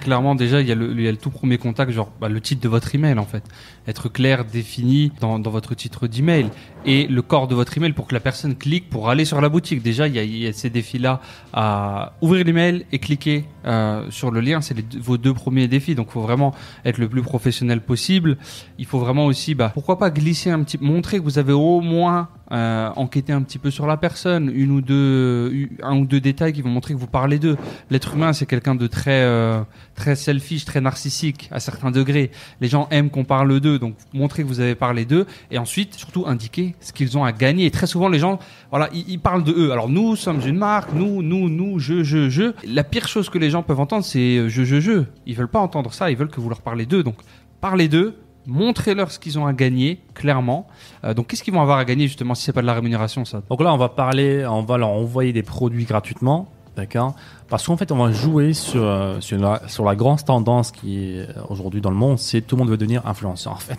Clairement, 0.00 0.34
déjà, 0.36 0.60
il 0.60 0.68
y, 0.68 0.72
a 0.72 0.74
le, 0.76 1.16
tout 1.16 1.30
premier 1.30 1.58
contact, 1.58 1.90
genre 1.90 2.10
bah, 2.20 2.28
le 2.28 2.40
titre 2.40 2.62
de 2.62 2.68
votre 2.68 2.94
email, 2.94 3.18
en 3.18 3.26
fait. 3.26 3.42
Être 3.88 4.08
clair, 4.08 4.44
défini 4.44 5.12
dans 5.20 5.40
votre 5.40 5.74
titre 5.74 6.06
d'email. 6.06 6.48
Et 6.86 7.06
le 7.06 7.22
corps 7.22 7.48
de 7.48 7.54
votre 7.54 7.76
email 7.78 7.92
pour 7.92 8.06
que 8.06 8.14
la 8.14 8.20
personne 8.20 8.54
clique 8.54 8.90
pour 8.90 9.08
aller 9.08 9.24
sur 9.24 9.40
la 9.40 9.48
boutique. 9.48 9.82
Déjà, 9.82 10.06
il 10.06 10.14
y 10.14 10.18
a, 10.18 10.24
y 10.24 10.46
a 10.46 10.52
ces 10.52 10.70
défis-là 10.70 11.20
à 11.52 12.12
ouvrir 12.20 12.44
l'email 12.44 12.84
et 12.92 12.98
cliquer 12.98 13.44
euh, 13.64 14.10
sur 14.10 14.30
le 14.30 14.40
lien. 14.40 14.60
C'est 14.60 14.76
vos 14.98 15.16
deux 15.16 15.32
premiers 15.32 15.68
défis. 15.68 15.94
Donc, 15.94 16.08
il 16.10 16.12
faut 16.12 16.20
vraiment 16.20 16.54
être 16.84 16.98
le 16.98 17.08
plus 17.08 17.22
professionnel 17.22 17.80
possible. 17.80 18.36
Il 18.78 18.86
faut 18.86 18.98
vraiment 18.98 19.26
aussi, 19.26 19.54
bah, 19.54 19.70
pourquoi 19.72 19.98
pas 19.98 20.10
glisser 20.10 20.50
un 20.50 20.62
petit, 20.62 20.78
montrer 20.80 21.18
que 21.18 21.24
vous 21.24 21.38
avez 21.38 21.52
au 21.52 21.80
moins 21.80 22.28
euh, 22.52 22.90
enquêté 22.96 23.32
un 23.32 23.40
petit 23.40 23.58
peu 23.58 23.70
sur 23.70 23.86
la 23.86 23.96
personne, 23.96 24.52
une 24.54 24.70
ou 24.70 24.82
deux, 24.82 25.68
un 25.82 25.96
ou 25.96 26.04
deux 26.04 26.20
détails 26.20 26.52
qui 26.52 26.60
vont 26.60 26.68
montrer 26.68 26.92
que 26.92 26.98
vous 26.98 27.06
parlez 27.06 27.38
d'eux. 27.38 27.56
L'être 27.90 28.14
humain, 28.14 28.34
c'est 28.34 28.44
quelqu'un 28.44 28.74
de 28.74 28.86
très, 28.86 29.22
euh, 29.22 29.62
très 29.94 30.14
selfish, 30.14 30.66
très 30.66 30.82
narcissique 30.82 31.48
à 31.50 31.58
certains 31.58 31.90
degrés. 31.90 32.30
Les 32.60 32.68
gens 32.68 32.86
aiment 32.90 33.08
qu'on 33.08 33.24
parle 33.24 33.60
d'eux, 33.60 33.78
donc 33.78 33.96
montrez 34.12 34.42
que 34.42 34.48
vous 34.48 34.60
avez 34.60 34.74
parlé 34.74 35.06
d'eux, 35.06 35.26
et 35.50 35.56
ensuite 35.56 35.94
surtout 35.94 36.24
indiquer 36.26 36.73
ce 36.80 36.92
qu'ils 36.92 37.16
ont 37.16 37.24
à 37.24 37.32
gagner. 37.32 37.66
Et 37.66 37.70
très 37.70 37.86
souvent, 37.86 38.08
les 38.08 38.18
gens, 38.18 38.38
voilà, 38.70 38.88
ils, 38.92 39.18
parlent 39.18 39.44
de 39.44 39.52
eux. 39.52 39.72
Alors 39.72 39.88
nous 39.88 40.16
sommes 40.16 40.40
une 40.46 40.56
marque, 40.56 40.92
nous, 40.92 41.22
nous, 41.22 41.48
nous, 41.48 41.78
je, 41.78 42.02
je, 42.02 42.28
je. 42.28 42.52
La 42.66 42.84
pire 42.84 43.08
chose 43.08 43.28
que 43.28 43.38
les 43.38 43.50
gens 43.50 43.62
peuvent 43.62 43.80
entendre, 43.80 44.04
c'est 44.04 44.38
euh, 44.38 44.48
je, 44.48 44.64
je, 44.64 44.80
je. 44.80 45.04
Ils 45.26 45.34
veulent 45.34 45.48
pas 45.48 45.60
entendre 45.60 45.92
ça, 45.92 46.10
ils 46.10 46.16
veulent 46.16 46.28
que 46.28 46.40
vous 46.40 46.48
leur 46.48 46.62
parlez 46.62 46.86
d'eux. 46.86 47.02
Donc 47.02 47.16
parlez 47.60 47.88
d'eux. 47.88 48.14
Montrez-leur 48.46 49.10
ce 49.10 49.18
qu'ils 49.18 49.38
ont 49.38 49.46
à 49.46 49.54
gagner, 49.54 50.00
clairement. 50.12 50.66
Euh, 51.02 51.14
donc, 51.14 51.28
qu'est-ce 51.28 51.42
qu'ils 51.42 51.54
vont 51.54 51.62
avoir 51.62 51.78
à 51.78 51.84
gagner, 51.86 52.06
justement, 52.06 52.34
si 52.34 52.44
c'est 52.44 52.52
pas 52.52 52.60
de 52.60 52.66
la 52.66 52.74
rémunération, 52.74 53.24
ça? 53.24 53.42
Donc 53.48 53.62
là, 53.62 53.72
on 53.72 53.78
va 53.78 53.88
parler, 53.88 54.44
on 54.46 54.62
va 54.62 54.76
leur 54.76 54.90
envoyer 54.90 55.32
des 55.32 55.42
produits 55.42 55.84
gratuitement, 55.84 56.50
d'accord? 56.76 57.14
Parce 57.48 57.66
qu'en 57.66 57.76
fait, 57.76 57.92
on 57.92 57.96
va 57.96 58.10
jouer 58.10 58.52
sur, 58.54 58.82
euh, 58.82 59.20
sur, 59.20 59.38
la, 59.38 59.60
sur 59.68 59.84
la 59.84 59.94
grande 59.94 60.24
tendance 60.24 60.70
qui 60.70 60.98
est 60.98 61.20
euh, 61.20 61.26
aujourd'hui 61.50 61.80
dans 61.80 61.90
le 61.90 61.96
monde, 61.96 62.18
c'est 62.18 62.40
tout 62.40 62.56
le 62.56 62.60
monde 62.60 62.70
veut 62.70 62.76
devenir 62.76 63.06
influenceur, 63.06 63.52
en 63.52 63.56
fait. 63.56 63.78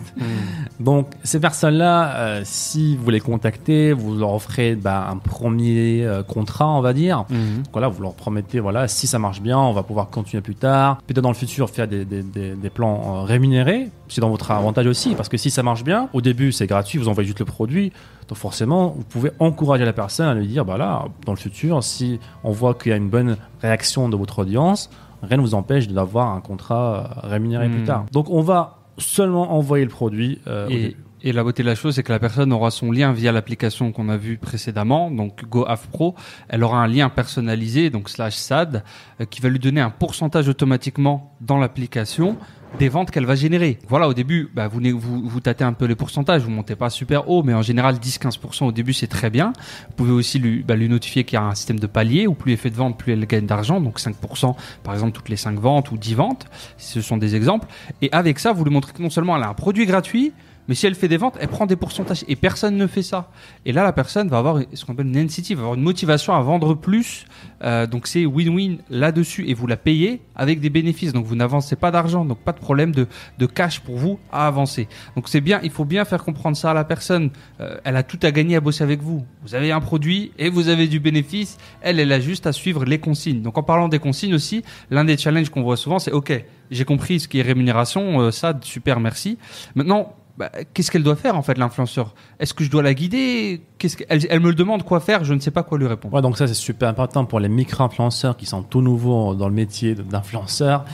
Donc, 0.80 1.08
ces 1.24 1.40
personnes-là, 1.40 2.14
euh, 2.16 2.40
si 2.44 2.96
vous 2.96 3.10
les 3.10 3.20
contactez, 3.20 3.92
vous 3.92 4.14
leur 4.14 4.32
offrez 4.32 4.76
bah, 4.76 5.08
un 5.10 5.16
premier 5.16 6.04
euh, 6.04 6.22
contrat, 6.22 6.68
on 6.68 6.80
va 6.80 6.92
dire. 6.92 7.24
Mhm. 7.28 7.64
Voilà, 7.72 7.88
vous 7.88 8.02
leur 8.02 8.14
promettez, 8.14 8.60
voilà, 8.60 8.88
si 8.88 9.06
ça 9.06 9.18
marche 9.18 9.40
bien, 9.40 9.58
on 9.58 9.72
va 9.72 9.82
pouvoir 9.82 10.10
continuer 10.10 10.42
plus 10.42 10.54
tard. 10.54 10.98
Peut-être 11.06 11.22
dans 11.22 11.30
le 11.30 11.34
futur 11.34 11.68
faire 11.68 11.88
des, 11.88 12.04
des, 12.04 12.22
des, 12.22 12.54
des 12.54 12.70
plans 12.70 13.16
euh, 13.16 13.22
rémunérés. 13.22 13.88
C'est 14.08 14.20
dans 14.20 14.30
votre 14.30 14.50
avantage 14.50 14.86
aussi, 14.86 15.14
parce 15.14 15.28
que 15.28 15.36
si 15.36 15.50
ça 15.50 15.62
marche 15.62 15.82
bien, 15.84 16.08
au 16.12 16.20
début 16.20 16.52
c'est 16.52 16.66
gratuit, 16.66 16.98
vous 16.98 17.08
envoyez 17.08 17.26
juste 17.26 17.40
le 17.40 17.44
produit. 17.44 17.92
Donc 18.28 18.38
forcément, 18.38 18.88
vous 18.96 19.02
pouvez 19.04 19.30
encourager 19.38 19.84
la 19.84 19.92
personne 19.92 20.26
à 20.28 20.34
lui 20.34 20.46
dire, 20.46 20.64
bah 20.64 20.76
là, 20.78 21.04
dans 21.24 21.32
le 21.32 21.38
futur, 21.38 21.82
si 21.82 22.18
on 22.44 22.50
voit 22.52 22.74
qu'il 22.74 22.90
y 22.90 22.92
a 22.92 22.96
une 22.96 23.08
bonne 23.08 23.36
réaction 23.62 24.08
de 24.08 24.16
votre 24.16 24.40
audience, 24.40 24.90
rien 25.22 25.36
ne 25.38 25.42
vous 25.42 25.54
empêche 25.54 25.88
d'avoir 25.88 26.28
un 26.32 26.40
contrat 26.40 27.20
euh, 27.24 27.28
rémunéré 27.28 27.68
Hmm. 27.68 27.72
plus 27.72 27.84
tard. 27.84 28.06
Donc 28.12 28.30
on 28.30 28.42
va 28.42 28.78
seulement 28.98 29.52
envoyer 29.56 29.84
le 29.84 29.90
produit. 29.90 30.40
euh, 30.46 30.68
Et. 30.68 30.96
Et 31.22 31.32
la 31.32 31.42
beauté 31.42 31.62
de 31.62 31.68
la 31.68 31.74
chose, 31.74 31.94
c'est 31.94 32.02
que 32.02 32.12
la 32.12 32.18
personne 32.18 32.52
aura 32.52 32.70
son 32.70 32.92
lien 32.92 33.12
via 33.12 33.32
l'application 33.32 33.90
qu'on 33.90 34.08
a 34.08 34.16
vue 34.16 34.36
précédemment, 34.36 35.10
donc 35.10 35.44
GoAF 35.48 35.88
Pro. 35.88 36.14
Elle 36.48 36.62
aura 36.62 36.78
un 36.78 36.86
lien 36.86 37.08
personnalisé, 37.08 37.90
donc 37.90 38.08
slash 38.08 38.34
SAD, 38.34 38.84
euh, 39.20 39.24
qui 39.24 39.40
va 39.40 39.48
lui 39.48 39.58
donner 39.58 39.80
un 39.80 39.90
pourcentage 39.90 40.48
automatiquement 40.48 41.34
dans 41.40 41.58
l'application 41.58 42.36
des 42.78 42.88
ventes 42.88 43.10
qu'elle 43.10 43.24
va 43.24 43.34
générer. 43.34 43.78
Voilà, 43.88 44.08
au 44.08 44.14
début, 44.14 44.50
bah, 44.54 44.68
vous, 44.68 45.40
tâtez 45.40 45.64
un 45.64 45.72
peu 45.72 45.86
les 45.86 45.94
pourcentages, 45.94 46.42
vous 46.42 46.50
montez 46.50 46.76
pas 46.76 46.90
super 46.90 47.30
haut, 47.30 47.42
mais 47.42 47.54
en 47.54 47.62
général 47.62 47.96
10-15% 47.96 48.66
au 48.66 48.72
début 48.72 48.92
c'est 48.92 49.06
très 49.06 49.30
bien. 49.30 49.52
Vous 49.88 49.94
pouvez 49.96 50.12
aussi 50.12 50.38
lui, 50.38 50.62
bah, 50.62 50.76
lui 50.76 50.88
notifier 50.88 51.24
qu'il 51.24 51.38
y 51.38 51.42
a 51.42 51.44
un 51.44 51.54
système 51.54 51.78
de 51.78 51.86
palier, 51.86 52.26
où 52.26 52.34
plus 52.34 52.52
elle 52.52 52.58
fait 52.58 52.70
de 52.70 52.76
ventes, 52.76 52.98
plus 52.98 53.12
elle 53.12 53.26
gagne 53.26 53.46
d'argent, 53.46 53.80
donc 53.80 53.98
5% 53.98 54.54
par 54.82 54.94
exemple 54.94 55.12
toutes 55.12 55.28
les 55.28 55.36
5 55.36 55.58
ventes 55.58 55.90
ou 55.90 55.96
10 55.96 56.14
ventes, 56.14 56.46
ce 56.76 57.00
sont 57.00 57.16
des 57.16 57.34
exemples. 57.34 57.68
Et 58.02 58.10
avec 58.12 58.38
ça, 58.38 58.52
vous 58.52 58.64
lui 58.64 58.72
montrez 58.72 58.92
que 58.92 59.02
non 59.02 59.10
seulement 59.10 59.36
elle 59.36 59.44
a 59.44 59.48
un 59.48 59.54
produit 59.54 59.86
gratuit, 59.86 60.32
mais 60.68 60.74
si 60.74 60.86
elle 60.86 60.94
fait 60.94 61.08
des 61.08 61.16
ventes, 61.16 61.36
elle 61.40 61.48
prend 61.48 61.66
des 61.66 61.76
pourcentages 61.76 62.24
et 62.28 62.36
personne 62.36 62.76
ne 62.76 62.86
fait 62.86 63.02
ça. 63.02 63.30
Et 63.64 63.72
là, 63.72 63.84
la 63.84 63.92
personne 63.92 64.28
va 64.28 64.38
avoir 64.38 64.60
ce 64.72 64.84
qu'on 64.84 64.92
appelle 64.92 65.06
une 65.06 65.24
NCT, 65.24 65.54
va 65.54 65.62
avoir 65.62 65.74
une 65.74 65.82
motivation 65.82 66.34
à 66.34 66.40
vendre 66.40 66.74
plus. 66.74 67.24
Euh, 67.62 67.86
donc 67.86 68.06
c'est 68.06 68.26
win-win 68.26 68.78
là-dessus 68.90 69.48
et 69.48 69.54
vous 69.54 69.66
la 69.66 69.76
payez 69.76 70.22
avec 70.34 70.60
des 70.60 70.70
bénéfices. 70.70 71.12
Donc 71.12 71.24
vous 71.24 71.36
n'avancez 71.36 71.76
pas 71.76 71.90
d'argent, 71.90 72.24
donc 72.24 72.38
pas 72.38 72.52
de 72.52 72.58
problème 72.58 72.92
de, 72.92 73.06
de 73.38 73.46
cash 73.46 73.80
pour 73.80 73.96
vous 73.96 74.18
à 74.32 74.46
avancer. 74.46 74.88
Donc 75.14 75.28
c'est 75.28 75.40
bien, 75.40 75.60
il 75.62 75.70
faut 75.70 75.84
bien 75.84 76.04
faire 76.04 76.22
comprendre 76.24 76.56
ça 76.56 76.70
à 76.72 76.74
la 76.74 76.84
personne. 76.84 77.30
Euh, 77.60 77.78
elle 77.84 77.96
a 77.96 78.02
tout 78.02 78.18
à 78.22 78.30
gagner 78.30 78.56
à 78.56 78.60
bosser 78.60 78.84
avec 78.84 79.02
vous. 79.02 79.24
Vous 79.42 79.54
avez 79.54 79.72
un 79.72 79.80
produit 79.80 80.32
et 80.38 80.50
vous 80.50 80.68
avez 80.68 80.88
du 80.88 81.00
bénéfice. 81.00 81.58
Elle, 81.80 82.00
elle 82.00 82.12
a 82.12 82.20
juste 82.20 82.46
à 82.46 82.52
suivre 82.52 82.84
les 82.84 82.98
consignes. 82.98 83.42
Donc 83.42 83.58
en 83.58 83.62
parlant 83.62 83.88
des 83.88 83.98
consignes 83.98 84.34
aussi, 84.34 84.62
l'un 84.90 85.04
des 85.04 85.16
challenges 85.16 85.50
qu'on 85.50 85.62
voit 85.62 85.76
souvent, 85.76 85.98
c'est 85.98 86.12
OK, 86.12 86.32
j'ai 86.70 86.84
compris 86.84 87.20
ce 87.20 87.28
qui 87.28 87.38
est 87.38 87.42
rémunération, 87.42 88.20
euh, 88.20 88.30
ça, 88.30 88.58
super, 88.62 89.00
merci. 89.00 89.38
Maintenant, 89.74 90.14
bah, 90.38 90.50
qu'est-ce 90.74 90.90
qu'elle 90.90 91.02
doit 91.02 91.16
faire 91.16 91.36
en 91.36 91.42
fait 91.42 91.56
l'influenceur? 91.56 92.14
Est-ce 92.38 92.52
que 92.52 92.62
je 92.62 92.70
dois 92.70 92.82
la 92.82 92.92
guider? 92.92 93.62
Qu'est-ce 93.78 93.96
qu'elle 93.96 94.26
elle 94.28 94.40
me 94.40 94.48
le 94.48 94.54
demande 94.54 94.82
quoi 94.82 95.00
faire 95.00 95.24
Je 95.24 95.32
ne 95.32 95.40
sais 95.40 95.50
pas 95.50 95.62
quoi 95.62 95.78
lui 95.78 95.86
répondre. 95.86 96.14
Ouais, 96.14 96.22
donc 96.22 96.36
ça 96.36 96.46
c'est 96.46 96.54
super 96.54 96.88
important 96.88 97.24
pour 97.24 97.40
les 97.40 97.48
micro-influenceurs 97.48 98.36
qui 98.36 98.44
sont 98.46 98.62
tout 98.62 98.82
nouveaux 98.82 99.34
dans 99.34 99.48
le 99.48 99.54
métier 99.54 99.94
d'influenceur. 99.94 100.84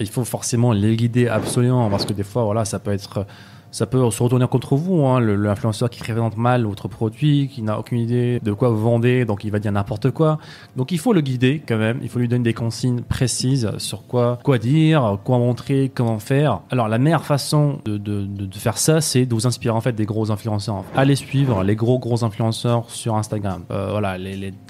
Il 0.00 0.08
faut 0.08 0.24
forcément 0.24 0.72
les 0.72 0.96
guider 0.96 1.28
absolument 1.28 1.90
parce 1.90 2.06
que 2.06 2.12
des 2.12 2.22
fois, 2.22 2.44
voilà, 2.44 2.64
ça 2.64 2.78
peut 2.78 2.92
être, 2.92 3.26
ça 3.72 3.86
peut 3.86 4.08
se 4.10 4.22
retourner 4.22 4.46
contre 4.46 4.76
vous. 4.76 5.04
Hein, 5.06 5.20
L'influenceur 5.20 5.90
qui 5.90 6.00
présente 6.00 6.36
mal 6.36 6.64
votre 6.64 6.88
produit, 6.88 7.48
qui 7.48 7.62
n'a 7.62 7.78
aucune 7.78 7.98
idée 7.98 8.38
de 8.40 8.52
quoi 8.52 8.68
vous 8.68 8.80
vendez, 8.80 9.24
donc 9.24 9.44
il 9.44 9.50
va 9.50 9.58
dire 9.58 9.72
n'importe 9.72 10.10
quoi. 10.10 10.38
Donc 10.76 10.92
il 10.92 10.98
faut 10.98 11.12
le 11.12 11.22
guider 11.22 11.62
quand 11.66 11.78
même. 11.78 11.98
Il 12.02 12.08
faut 12.08 12.18
lui 12.18 12.28
donner 12.28 12.44
des 12.44 12.54
consignes 12.54 13.00
précises 13.00 13.70
sur 13.78 14.06
quoi, 14.06 14.38
quoi 14.44 14.58
dire, 14.58 15.18
quoi 15.24 15.38
montrer, 15.38 15.90
comment 15.92 16.18
faire. 16.18 16.60
Alors 16.70 16.86
la 16.86 16.98
meilleure 16.98 17.24
façon 17.24 17.78
de, 17.86 18.22
faire 18.52 18.76
ça, 18.78 19.00
c'est 19.00 19.24
de 19.24 19.34
vous 19.34 19.46
inspirer 19.46 19.74
en 19.74 19.80
fait 19.80 19.94
des 19.94 20.04
gros 20.04 20.30
influenceurs. 20.30 20.84
Allez 20.94 21.16
suivre 21.16 21.64
les 21.64 21.74
gros 21.74 21.98
gros 21.98 22.24
influenceurs 22.24 22.90
sur 22.90 23.16
Instagram. 23.16 23.64
Euh, 23.70 23.88
voilà, 23.90 24.18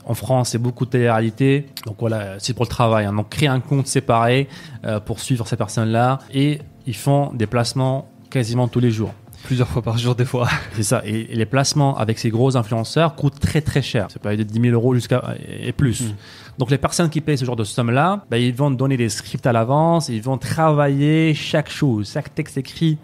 en 0.07 0.15
France, 0.15 0.51
c'est 0.51 0.59
beaucoup 0.59 0.85
de 0.87 0.91
télé-réalité. 0.91 1.67
Donc 1.87 1.97
voilà, 1.99 2.39
c'est 2.39 2.55
pour 2.55 2.65
le 2.65 2.71
travail. 2.71 3.07
hein. 3.07 3.13
Donc 3.13 3.31
créer 3.31 3.49
un 3.49 3.61
compte 3.61 3.89
séparé 3.89 4.49
euh, 4.85 5.01
pour 5.01 5.19
suivre 5.19 5.47
ces 5.49 5.57
personnes-là 5.57 6.21
et 6.33 6.61
ils 6.87 6.97
font 6.97 7.33
des 7.33 7.47
placements 7.47 8.09
quasiment 8.33 8.69
tous 8.69 8.81
les 8.81 8.91
jours. 8.91 9.13
Plusieurs 9.45 9.67
fois 9.69 9.83
par 9.83 9.99
jour, 9.99 10.15
des 10.15 10.25
fois. 10.25 10.49
C'est 10.75 10.85
ça. 10.85 11.03
Et, 11.05 11.33
et 11.33 11.35
les 11.37 11.47
placements 11.47 11.97
avec 11.99 12.19
ces 12.19 12.31
gros 12.31 12.57
influenceurs 12.57 13.17
coûtent 13.17 13.41
très 13.41 13.61
très 13.61 13.83
cher. 13.83 14.09
Ça 14.11 14.21
peut 14.21 14.29
aller 14.29 14.45
de 14.45 14.45
10 14.45 14.61
000 14.61 14.73
euros 14.75 14.95
jusqu'à 14.95 15.35
et 15.49 15.73
plus. 15.73 16.01
Mm. 16.03 16.15
Donc 16.59 16.71
les 16.71 16.79
personnes 16.79 17.11
qui 17.11 17.21
payent 17.21 17.39
ce 17.39 17.45
genre 17.45 17.57
de 17.57 17.65
somme-là, 17.65 18.25
bah, 18.31 18.39
ils 18.39 18.55
vont 18.55 18.71
donner 18.71 18.97
des 18.97 19.09
scripts 19.09 19.47
à 19.47 19.53
l'avance, 19.53 20.09
ils 20.09 20.23
vont 20.23 20.39
travailler 20.39 21.35
chaque 21.35 21.71
chose, 21.71 22.11
chaque 22.13 22.33
texte 22.35 22.57
écrit, 22.57 22.99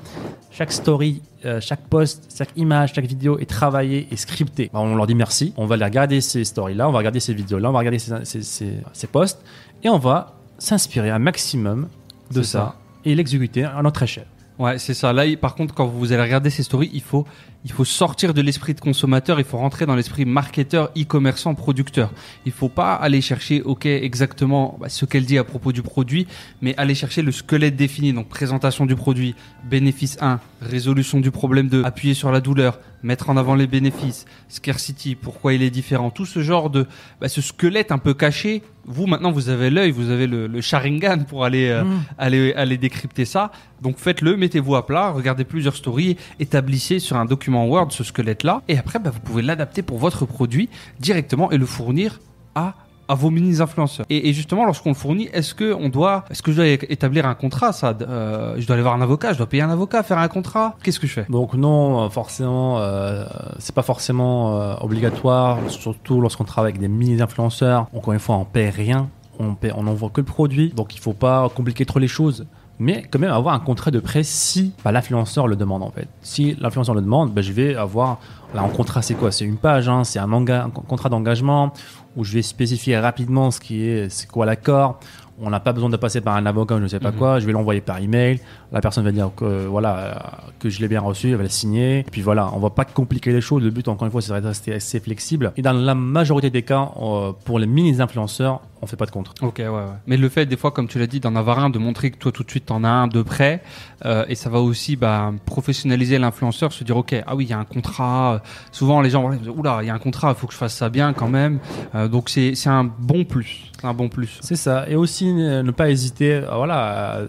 chaque 0.53 0.71
story, 0.71 1.23
euh, 1.45 1.61
chaque 1.61 1.81
post, 1.89 2.29
chaque 2.37 2.51
image, 2.57 2.93
chaque 2.95 3.07
vidéo 3.07 3.39
est 3.39 3.47
travaillé 3.51 4.07
et 4.13 4.17
scripté. 4.17 4.71
Bah, 4.73 4.79
on 4.81 4.95
leur 4.95 5.07
dit 5.09 5.15
merci. 5.17 5.53
On 5.57 5.67
va 5.67 5.77
les 5.77 5.85
regarder 5.85 6.21
ces 6.21 6.45
stories-là, 6.45 6.89
on 6.89 6.93
va 6.93 6.99
regarder 6.99 7.21
ces 7.21 7.35
vidéos-là, 7.35 7.69
on 7.71 7.73
va 7.73 7.79
regarder 7.81 7.99
ces, 7.99 8.13
ces, 8.25 8.43
ces- 8.43 8.79
ces 8.93 9.07
posts 9.09 9.41
et 9.83 9.89
on 9.89 9.99
va 9.99 10.37
s'inspirer 10.59 11.11
un 11.11 11.19
maximum 11.19 11.89
de 12.31 12.43
C'est 12.43 12.51
ça, 12.53 12.59
ça. 12.59 12.75
et 13.05 13.15
l'exécuter 13.17 13.65
à 13.65 13.83
notre 13.83 14.03
échelle. 14.05 14.27
Ouais, 14.59 14.79
c'est 14.79 14.95
ça. 14.95 15.13
Là, 15.13 15.25
par 15.41 15.55
contre, 15.55 15.75
quand 15.75 15.87
vous 15.87 16.13
allez 16.13 16.23
regarder 16.23 16.51
ces 16.51 16.63
stories, 16.63 16.91
il 16.93 17.03
faut, 17.03 17.27
il 17.65 17.73
faut 17.73 17.85
sortir 17.85 18.35
de 18.35 18.41
l'esprit 18.41 18.75
de 18.75 18.81
consommateur, 18.81 19.41
il 19.41 19.45
faut 19.45 19.59
rentrer 19.59 19.85
dans 19.85 19.97
l'esprit 19.97 20.25
marketeur, 20.25 20.91
e-commerçant, 20.97 21.55
producteur. 21.55 22.13
Il 22.47 22.53
faut 22.53 22.69
pas 22.69 22.95
aller 22.95 23.21
chercher, 23.21 23.63
ok, 23.63 23.87
exactement 23.87 24.79
bah, 24.81 24.89
ce 24.89 25.05
qu'elle 25.05 25.25
dit 25.25 25.39
à 25.39 25.45
propos 25.45 25.73
du 25.73 25.83
produit, 25.83 26.27
mais 26.63 26.77
aller 26.77 26.95
chercher 26.95 27.23
le 27.23 27.33
squelette 27.33 27.75
défini. 27.75 28.13
Donc, 28.13 28.29
présentation 28.29 28.87
du 28.87 28.95
produit, 28.95 29.35
bénéfice 29.65 30.19
1, 30.21 30.39
résolution 30.63 31.21
du 31.21 31.31
problème 31.31 31.69
2, 31.69 31.85
appuyer 31.85 32.15
sur 32.15 32.31
la 32.31 32.41
douleur, 32.41 32.79
mettre 33.03 33.29
en 33.31 33.37
avant 33.37 33.55
les 33.55 33.67
bénéfices, 33.67 34.27
scarcity, 34.49 35.15
pourquoi 35.15 35.53
il 35.53 35.63
est 35.63 35.71
différent, 35.71 36.11
tout 36.11 36.27
ce 36.27 36.41
genre 36.41 36.71
de, 36.71 36.87
bah, 37.21 37.29
ce 37.29 37.41
squelette 37.41 37.93
un 37.93 37.99
peu 37.99 38.15
caché. 38.15 38.63
Vous, 38.91 39.07
maintenant, 39.07 39.33
vous 39.33 39.51
avez 39.51 39.69
l'œil, 39.69 39.91
vous 39.91 40.09
avez 40.09 40.27
le, 40.27 40.47
le 40.47 40.61
Sharingan 40.63 41.25
pour 41.29 41.45
aller, 41.45 41.69
euh, 41.69 41.85
aller, 42.17 42.55
aller 42.55 42.79
décrypter 42.79 43.27
ça. 43.27 43.53
Donc 43.83 43.99
faites-le, 43.99 44.37
mettez-vous 44.37 44.77
à 44.77 44.87
plat, 44.87 45.11
regardez 45.11 45.45
plusieurs 45.45 45.77
stories, 45.77 46.17
établissez 46.41 46.99
sur 46.99 47.17
un 47.17 47.27
document 47.27 47.48
Word 47.55 47.89
ce 47.91 48.05
squelette-là, 48.05 48.63
et 48.69 48.79
après 48.79 48.99
bah, 48.99 49.11
vous 49.11 49.21
pouvez 49.21 49.43
l'adapter 49.43 49.83
pour 49.83 49.99
votre 49.99 50.27
produit 50.27 50.69
directement 51.01 51.51
et 51.51 51.59
le 51.59 51.67
fournir 51.67 52.21
à 52.55 53.15
vos 53.15 53.31
mini 53.31 53.61
influenceurs. 53.61 54.07
Et, 54.11 54.33
justement, 54.33 54.65
lorsqu'on 54.67 54.91
le 54.91 54.95
fournit, 54.95 55.29
est-ce 55.33 55.55
que 55.55 55.73
on 55.73 55.89
doit, 55.89 56.25
est-ce 56.31 56.43
que 56.43 56.53
je 56.53 56.57
dois 56.57 56.67
établir 56.67 57.27
un 57.27 57.35
contrat, 57.35 57.73
ça 57.73 57.97
euh, 58.03 58.55
Je 58.59 58.67
dois 58.67 58.75
aller 58.75 58.83
voir 58.83 58.95
un 58.95 59.01
avocat, 59.01 59.33
je 59.33 59.39
dois 59.39 59.49
payer 59.49 59.63
un 59.63 59.71
avocat, 59.71 60.03
faire 60.03 60.19
un 60.19 60.29
contrat? 60.29 60.77
Qu'est-ce 60.83 61.01
que 61.01 61.07
je 61.07 61.15
fais? 61.15 61.27
Donc 61.31 61.55
non, 61.55 62.05
euh, 62.05 62.09
forcément, 62.11 62.79
euh, 62.79 63.25
c'est 63.59 63.75
pas 63.75 63.83
forcément 63.83 64.79
obligatoire, 64.83 65.59
surtout 65.69 66.21
lorsqu'on 66.21 66.45
travaille 66.45 66.73
avec 66.73 66.81
des 66.81 66.89
mini-influenceurs. 66.89 67.87
Encore 67.95 68.13
une 68.13 68.21
fois, 68.21 68.37
on 68.37 68.45
paie 68.45 68.69
rien, 68.69 69.09
on 69.39 69.55
paie, 69.55 69.73
on 69.75 69.87
envoie 69.87 70.11
que 70.11 70.21
le 70.21 70.27
produit, 70.27 70.71
donc 70.71 70.95
il 70.95 71.01
faut 71.01 71.15
pas 71.15 71.49
compliquer 71.49 71.87
trop 71.87 71.99
les 71.99 72.09
choses. 72.09 72.47
Mais 72.79 73.05
quand 73.11 73.19
même 73.19 73.33
avoir 73.33 73.55
un 73.55 73.61
contrat 73.61 73.91
de 73.91 73.99
prêt 73.99 74.23
si 74.23 74.73
bah, 74.85 74.93
l'influenceur 74.93 75.49
le 75.49 75.57
demande 75.57 75.83
en 75.83 75.91
fait. 75.91 76.09
Si 76.23 76.57
l'influenceur 76.61 76.95
le 76.95 77.01
demande, 77.01 77.35
bah, 77.35 77.43
je 77.43 77.53
vais 77.53 77.75
avoir 77.75 78.19
là 78.55 78.63
en 78.63 78.69
contrat 78.69 79.03
c'est 79.03 79.15
quoi? 79.15 79.33
C'est 79.33 79.45
une 79.45 79.57
page, 79.57 79.89
hein, 79.89 80.05
c'est 80.05 80.19
un, 80.19 80.33
un 80.33 80.71
contrat 80.71 81.09
d'engagement 81.09 81.73
où 82.17 82.25
je 82.25 82.35
vais 82.35 82.43
spécifier 82.43 82.99
rapidement 82.99 83.51
ce 83.51 83.61
qui 83.61 83.83
est, 83.85 84.09
c'est 84.09 84.29
quoi 84.29 84.47
l'accord. 84.47 85.01
On 85.41 85.51
n'a 85.51 85.61
pas 85.61 85.73
besoin 85.73 85.89
de 85.89 85.97
passer 85.97 86.21
par 86.21 86.35
un 86.37 86.47
avocat, 86.47 86.75
ou 86.75 86.79
je 86.79 86.83
ne 86.85 86.89
sais 86.89 86.99
pas 87.01 87.13
Mhm. 87.13 87.17
quoi. 87.19 87.39
Je 87.41 87.47
vais 87.47 87.53
l'envoyer 87.53 87.81
par 87.81 87.99
email. 87.99 88.41
La 88.73 88.81
personne 88.81 89.05
va 89.05 89.13
dire 89.13 89.31
que 89.37 89.45
euh, 89.45 89.67
voilà 89.69 90.43
que 90.59 90.69
je 90.69 90.81
l'ai 90.81 90.89
bien 90.89 91.01
reçu, 91.01 91.31
elle 91.31 91.37
va 91.37 91.45
le 91.45 91.49
signer. 91.49 92.01
Et 92.01 92.11
puis 92.11 92.23
voilà, 92.23 92.51
on 92.55 92.59
va 92.59 92.71
pas 92.71 92.85
compliquer 92.85 93.33
les 93.33 93.41
choses. 93.41 93.63
Le 93.63 93.71
but, 93.71 93.87
encore 93.89 94.07
une 94.07 94.11
fois, 94.13 94.21
c'est 94.21 94.39
de 94.41 94.47
rester 94.47 94.75
assez 94.75 94.99
flexible. 95.01 95.53
Et 95.57 95.63
dans 95.63 95.73
la 95.73 95.95
majorité 95.95 96.51
des 96.51 96.63
cas, 96.63 96.91
euh, 97.01 97.33
pour 97.45 97.59
les 97.59 97.67
mini 97.67 98.01
influenceurs, 98.01 98.61
on 98.83 98.87
fait 98.87 98.97
pas 98.97 99.07
de 99.07 99.11
contre. 99.11 99.35
Ok, 99.43 99.57
ouais, 99.59 99.67
ouais. 99.69 99.83
Mais 100.07 100.17
le 100.17 100.29
fait, 100.29 100.47
des 100.47 100.57
fois, 100.57 100.71
comme 100.71 100.87
tu 100.89 100.99
l'as 100.99 101.07
dit, 101.09 101.19
d'en 101.21 101.35
avoir 101.35 101.59
un, 101.61 101.71
de 101.71 101.79
montrer 101.79 102.11
que 102.13 102.17
toi, 102.19 102.31
tout 102.33 102.45
de 102.45 102.51
suite, 102.51 102.67
t'en 102.67 102.85
as 102.85 102.89
un 102.89 103.09
de 103.09 103.23
près, 103.23 103.61
euh, 104.05 104.25
et 104.29 104.35
ça 104.37 104.51
va 104.51 104.61
aussi 104.61 104.95
bah, 104.97 105.33
professionnaliser 105.47 106.19
l'influenceur, 106.19 106.73
se 106.73 106.85
dire, 106.85 106.97
ok, 106.97 107.15
ah 107.27 107.35
oui, 107.35 107.45
il 107.45 107.51
y 107.51 107.53
a 107.53 107.59
un 107.59 107.65
contrat. 107.65 108.41
Souvent, 108.73 109.01
les 109.01 109.11
gens 109.11 109.23
vont 109.23 109.35
dire, 109.35 109.57
oula, 109.57 109.79
il 109.83 109.87
y 109.87 109.91
a 109.91 109.95
un 109.95 109.99
contrat, 109.99 110.31
il 110.37 110.39
faut 110.39 110.47
que 110.47 110.53
je 110.53 110.59
fasse 110.59 110.75
ça 110.75 110.89
bien 110.89 111.13
quand 111.13 111.29
même. 111.29 111.59
Euh, 111.95 112.07
donc, 112.09 112.29
c'est 112.29 112.55
un 112.67 112.85
bon 112.85 113.25
plus. 113.25 113.71
C'est 113.81 113.87
un 113.87 113.95
bon 113.95 114.09
plus. 114.09 114.39
C'est 114.41 114.57
ça. 114.57 114.89
Et 114.89 114.97
aussi 114.97 115.33
euh, 115.39 115.63
ne 115.63 115.71
pas 115.71 115.89
hésiter, 115.89 116.35
euh, 116.35 116.55
voilà, 116.57 117.19
à, 117.19 117.21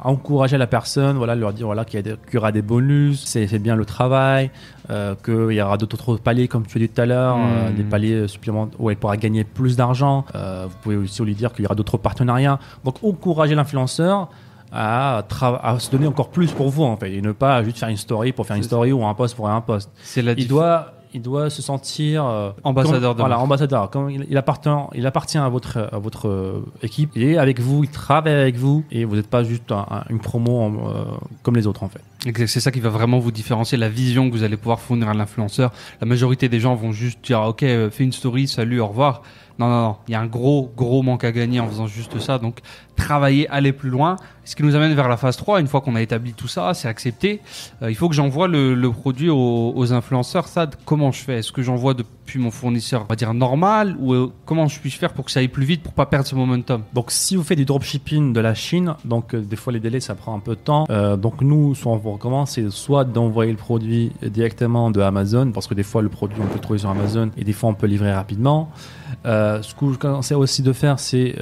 à 0.00 0.08
encourager 0.08 0.56
la 0.56 0.66
personne, 0.66 1.18
voilà, 1.18 1.34
leur 1.34 1.52
dire 1.52 1.66
voilà 1.66 1.84
qu'il 1.84 2.02
y, 2.32 2.36
aura 2.36 2.50
des 2.50 2.62
bonus, 2.62 3.24
c'est 3.26 3.58
bien 3.58 3.76
le 3.76 3.84
travail, 3.84 4.50
euh, 4.90 5.14
qu'il 5.22 5.54
y 5.54 5.60
aura 5.60 5.76
d'autres 5.76 6.16
paliers 6.16 6.48
comme 6.48 6.66
tu 6.66 6.78
as 6.78 6.80
dit 6.80 6.88
tout 6.88 7.00
à 7.02 7.06
l'heure, 7.06 7.36
euh, 7.38 7.70
des 7.70 7.82
paliers 7.82 8.26
supplémentaires 8.26 8.80
où 8.80 8.88
elle 8.88 8.96
pourra 8.96 9.18
gagner 9.18 9.44
plus 9.44 9.76
d'argent. 9.76 10.24
Euh, 10.34 10.64
vous 10.66 10.76
pouvez 10.82 10.96
aussi 10.96 11.22
lui 11.22 11.34
dire 11.34 11.52
qu'il 11.52 11.64
y 11.64 11.66
aura 11.66 11.74
d'autres 11.74 11.98
partenariats. 11.98 12.58
Donc 12.84 13.04
encourager 13.04 13.54
l'influenceur. 13.54 14.28
À, 14.70 15.24
à 15.62 15.78
se 15.78 15.90
donner 15.90 16.06
encore 16.06 16.28
plus 16.28 16.52
pour 16.52 16.68
vous 16.68 16.82
en 16.82 16.98
fait 16.98 17.10
et 17.10 17.22
ne 17.22 17.32
pas 17.32 17.64
juste 17.64 17.78
faire 17.78 17.88
une 17.88 17.96
story 17.96 18.32
pour 18.32 18.46
faire 18.46 18.56
une 18.56 18.62
story 18.62 18.92
ou 18.92 19.02
un 19.02 19.14
post 19.14 19.34
pour 19.34 19.48
un 19.48 19.62
post 19.62 19.90
C'est 20.02 20.20
la 20.20 20.32
il 20.32 20.46
doit 20.46 20.92
il 21.14 21.22
doit 21.22 21.50
se 21.50 21.62
sentir 21.62 22.24
euh, 22.26 22.50
Ambassadeur 22.64 23.00
comme- 23.10 23.16
de 23.16 23.20
voilà 23.22 23.38
ambassadeur. 23.38 23.90
Comme 23.90 24.10
il, 24.10 24.26
il 24.28 24.36
appartient 24.36 24.68
il 24.94 25.06
appartient 25.06 25.38
à 25.38 25.48
votre 25.48 25.88
à 25.92 25.98
votre 25.98 26.28
euh, 26.28 26.64
équipe. 26.82 27.10
Il 27.16 27.22
est 27.24 27.38
avec 27.38 27.60
vous 27.60 27.84
il 27.84 27.90
travaille 27.90 28.32
avec 28.34 28.56
vous. 28.56 28.84
Et 28.90 29.04
vous 29.04 29.16
n'êtes 29.16 29.28
pas 29.28 29.42
juste 29.44 29.70
un- 29.72 29.86
un- 29.90 30.04
une 30.10 30.18
promo 30.20 30.60
en, 30.60 30.72
euh, 30.88 31.04
comme 31.42 31.56
les 31.56 31.66
autres 31.66 31.82
en 31.82 31.88
fait 31.88 32.02
C'est 32.46 32.60
ça 32.60 32.72
qui 32.72 32.80
va 32.80 32.88
vraiment 32.88 33.20
vous 33.20 33.30
différencier, 33.30 33.78
la 33.78 33.88
vision 33.88 34.28
que 34.28 34.34
vous 34.34 34.42
allez 34.42 34.56
pouvoir 34.56 34.80
fournir 34.80 35.08
à 35.08 35.14
l'influenceur. 35.14 35.72
La 36.00 36.06
majorité 36.06 36.48
des 36.48 36.58
gens 36.58 36.74
vont 36.74 36.90
juste 36.90 37.24
dire, 37.24 37.40
ok, 37.42 37.62
euh, 37.62 37.90
fais 37.90 38.02
une 38.02 38.12
story, 38.12 38.48
salut, 38.48 38.80
au 38.80 38.88
revoir. 38.88 39.22
Non, 39.60 39.68
non, 39.68 39.82
non, 39.82 39.96
il 40.08 40.12
y 40.12 40.14
a 40.14 40.20
un 40.20 40.26
gros, 40.26 40.72
gros 40.76 41.02
manque 41.02 41.22
à 41.22 41.30
gagner 41.30 41.60
en 41.60 41.68
faisant 41.68 41.86
juste 41.86 42.18
ça. 42.18 42.38
Donc, 42.38 42.58
travailler, 42.96 43.48
aller 43.48 43.72
plus 43.72 43.90
loin. 43.90 44.16
Ce 44.44 44.56
qui 44.56 44.64
nous 44.64 44.74
amène 44.74 44.94
vers 44.94 45.08
la 45.08 45.16
phase 45.16 45.36
3. 45.36 45.60
Une 45.60 45.68
fois 45.68 45.80
qu'on 45.80 45.94
a 45.94 46.02
établi 46.02 46.32
tout 46.32 46.48
ça, 46.48 46.74
c'est 46.74 46.88
accepté. 46.88 47.40
Euh, 47.82 47.90
il 47.90 47.94
faut 47.94 48.08
que 48.08 48.14
j'envoie 48.16 48.48
le, 48.48 48.90
produit 48.90 49.30
aux, 49.30 49.72
aux 49.74 49.92
influenceurs. 49.92 50.48
Ça, 50.48 50.68
comment 50.84 51.12
je 51.12 51.22
fais? 51.22 51.38
Est-ce 51.38 51.52
que 51.52 51.62
j'envoie 51.62 51.94
depuis 52.28 52.40
mon 52.40 52.50
fournisseur, 52.50 53.04
on 53.04 53.06
va 53.06 53.16
dire 53.16 53.32
normal, 53.32 53.96
ou 53.98 54.12
euh, 54.12 54.30
comment 54.44 54.68
je 54.68 54.78
puis 54.78 54.90
faire 54.90 55.14
pour 55.14 55.24
que 55.24 55.30
ça 55.30 55.40
aille 55.40 55.48
plus 55.48 55.64
vite, 55.64 55.82
pour 55.82 55.94
pas 55.94 56.04
perdre 56.04 56.26
ce 56.26 56.34
momentum? 56.34 56.82
Donc 56.92 57.06
si 57.10 57.36
vous 57.36 57.42
faites 57.42 57.56
du 57.56 57.64
dropshipping 57.64 58.34
de 58.34 58.40
la 58.40 58.54
Chine 58.54 58.96
donc 59.06 59.34
euh, 59.34 59.40
des 59.40 59.56
fois 59.56 59.72
les 59.72 59.80
délais 59.80 60.00
ça 60.00 60.14
prend 60.14 60.36
un 60.36 60.38
peu 60.38 60.54
de 60.54 60.60
temps. 60.60 60.84
Euh, 60.90 61.16
donc 61.16 61.40
nous 61.40 61.74
soit 61.74 61.90
on 61.90 61.96
vous 61.96 62.12
recommande 62.12 62.46
c'est 62.46 62.68
soit 62.70 63.04
d'envoyer 63.04 63.50
le 63.50 63.56
produit 63.56 64.12
directement 64.22 64.90
de 64.90 65.00
Amazon 65.00 65.52
parce 65.52 65.66
que 65.66 65.72
des 65.72 65.82
fois 65.82 66.02
le 66.02 66.10
produit 66.10 66.38
on 66.42 66.46
peut 66.46 66.58
trouver 66.58 66.80
sur 66.80 66.90
Amazon 66.90 67.30
et 67.38 67.44
des 67.44 67.54
fois 67.54 67.70
on 67.70 67.74
peut 67.74 67.86
livrer 67.86 68.12
rapidement. 68.12 68.70
Ce 69.24 69.74
que 69.74 69.92
je 69.92 69.98
conseille 69.98 70.36
aussi 70.36 70.62
de 70.62 70.72
faire, 70.72 70.98
c'est 70.98 71.34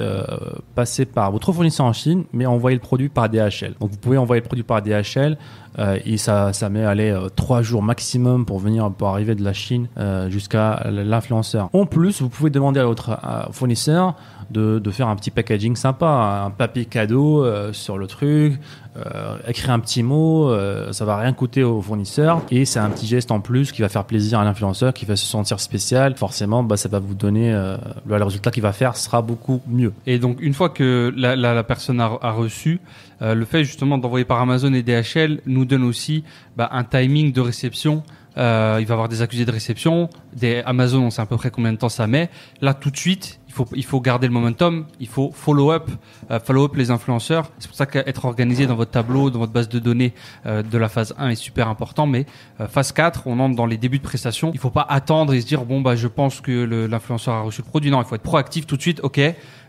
passer 0.73 1.05
par 1.05 1.31
votre 1.31 1.51
fournisseur 1.51 1.85
en 1.85 1.93
Chine, 1.93 2.23
mais 2.33 2.45
envoyer 2.45 2.75
le 2.75 2.81
produit 2.81 3.09
par 3.09 3.29
DHL. 3.29 3.75
Donc 3.79 3.91
vous 3.91 3.97
pouvez 3.97 4.17
envoyer 4.17 4.41
le 4.41 4.45
produit 4.45 4.63
par 4.63 4.81
DHL 4.81 5.37
euh, 5.79 5.99
et 6.05 6.17
ça, 6.17 6.53
ça 6.53 6.69
met 6.69 6.83
aller 6.83 7.11
euh, 7.11 7.29
trois 7.29 7.61
jours 7.61 7.83
maximum 7.83 8.45
pour 8.45 8.59
venir 8.59 8.91
pour 8.91 9.09
arriver 9.09 9.35
de 9.35 9.43
la 9.43 9.53
Chine 9.53 9.87
euh, 9.97 10.29
jusqu'à 10.29 10.83
l'influenceur. 10.89 11.69
En 11.73 11.85
plus, 11.85 12.21
vous 12.21 12.29
pouvez 12.29 12.49
demander 12.49 12.79
à 12.79 12.85
votre 12.85 13.17
fournisseur 13.51 14.15
de, 14.49 14.79
de 14.79 14.91
faire 14.91 15.07
un 15.07 15.15
petit 15.15 15.31
packaging 15.31 15.75
sympa, 15.75 16.43
un 16.45 16.51
papier 16.51 16.85
cadeau 16.85 17.45
sur 17.73 17.97
le 17.97 18.07
truc, 18.07 18.59
euh, 19.05 19.37
écrire 19.47 19.71
un 19.71 19.79
petit 19.79 20.03
mot, 20.03 20.49
euh, 20.49 20.91
ça 20.91 21.05
va 21.05 21.17
rien 21.17 21.33
coûter 21.33 21.63
au 21.63 21.81
fournisseur 21.81 22.41
et 22.49 22.65
c'est 22.65 22.79
un 22.79 22.89
petit 22.89 23.05
geste 23.05 23.31
en 23.31 23.39
plus 23.39 23.71
qui 23.71 23.81
va 23.81 23.89
faire 23.89 24.05
plaisir 24.05 24.39
à 24.39 24.43
l'influenceur, 24.43 24.93
qui 24.93 25.05
va 25.05 25.15
se 25.15 25.25
sentir 25.25 25.59
spécial. 25.59 26.15
Forcément, 26.15 26.63
bah, 26.63 26.77
ça 26.77 26.89
va 26.89 26.99
vous 26.99 27.13
donner 27.13 27.53
euh, 27.53 27.77
le 28.07 28.23
résultat 28.23 28.51
qu'il 28.51 28.63
va 28.63 28.73
faire 28.73 28.97
sera 28.97 29.21
beaucoup 29.21 29.61
mieux. 29.67 29.93
Et 30.05 30.19
donc, 30.19 30.37
une 30.41 30.53
fois 30.53 30.69
que 30.69 31.13
la, 31.15 31.35
la, 31.35 31.53
la 31.53 31.63
personne 31.63 32.01
a, 32.01 32.17
a 32.21 32.31
reçu, 32.31 32.79
euh, 33.21 33.33
le 33.33 33.45
fait 33.45 33.63
justement 33.63 33.97
d'envoyer 33.97 34.25
par 34.25 34.41
Amazon 34.41 34.73
et 34.73 34.83
DHL 34.83 35.41
nous 35.45 35.65
donne 35.65 35.83
aussi 35.83 36.23
bah, 36.55 36.69
un 36.71 36.83
timing 36.83 37.31
de 37.31 37.41
réception. 37.41 38.03
Euh, 38.37 38.77
il 38.79 38.85
va 38.85 38.93
avoir 38.93 39.09
des 39.09 39.21
accusés 39.21 39.45
de 39.45 39.51
réception. 39.51 40.09
Des 40.33 40.61
Amazon, 40.65 41.03
on 41.03 41.09
sait 41.09 41.21
à 41.21 41.25
peu 41.25 41.37
près 41.37 41.49
combien 41.49 41.73
de 41.73 41.77
temps 41.77 41.89
ça 41.89 42.05
met. 42.05 42.29
Là, 42.61 42.73
tout 42.73 42.91
de 42.91 42.97
suite, 42.97 43.39
faut, 43.57 43.67
il 43.75 43.85
faut 43.85 43.99
garder 43.99 44.27
le 44.27 44.33
momentum. 44.33 44.85
Il 44.99 45.07
faut 45.07 45.31
follow 45.33 45.71
up, 45.71 45.89
euh, 46.31 46.39
follow 46.39 46.65
up 46.65 46.75
les 46.75 46.91
influenceurs. 46.91 47.49
C'est 47.59 47.67
pour 47.67 47.77
ça 47.77 47.85
qu'être 47.85 48.25
organisé 48.25 48.67
dans 48.67 48.75
votre 48.75 48.91
tableau, 48.91 49.29
dans 49.29 49.39
votre 49.39 49.51
base 49.51 49.67
de 49.69 49.79
données 49.79 50.13
euh, 50.45 50.61
de 50.61 50.77
la 50.77 50.89
phase 50.89 51.15
1 51.17 51.29
est 51.29 51.35
super 51.35 51.67
important. 51.67 52.05
Mais 52.05 52.25
euh, 52.61 52.67
phase 52.67 52.91
4, 52.91 53.23
on 53.25 53.39
entre 53.39 53.55
dans 53.55 53.65
les 53.65 53.77
débuts 53.77 53.97
de 53.97 54.03
prestation. 54.03 54.51
Il 54.53 54.59
faut 54.59 54.69
pas 54.69 54.85
attendre 54.87 55.33
et 55.33 55.41
se 55.41 55.47
dire 55.47 55.65
bon 55.65 55.81
bah 55.81 55.95
je 55.95 56.07
pense 56.07 56.39
que 56.41 56.87
l'influenceur 56.89 57.33
a 57.33 57.41
reçu 57.41 57.61
le 57.61 57.67
produit. 57.67 57.89
Non, 57.89 58.01
il 58.01 58.05
faut 58.05 58.15
être 58.15 58.21
proactif 58.21 58.67
tout 58.67 58.77
de 58.77 58.81
suite. 58.81 58.99
Ok, 59.03 59.19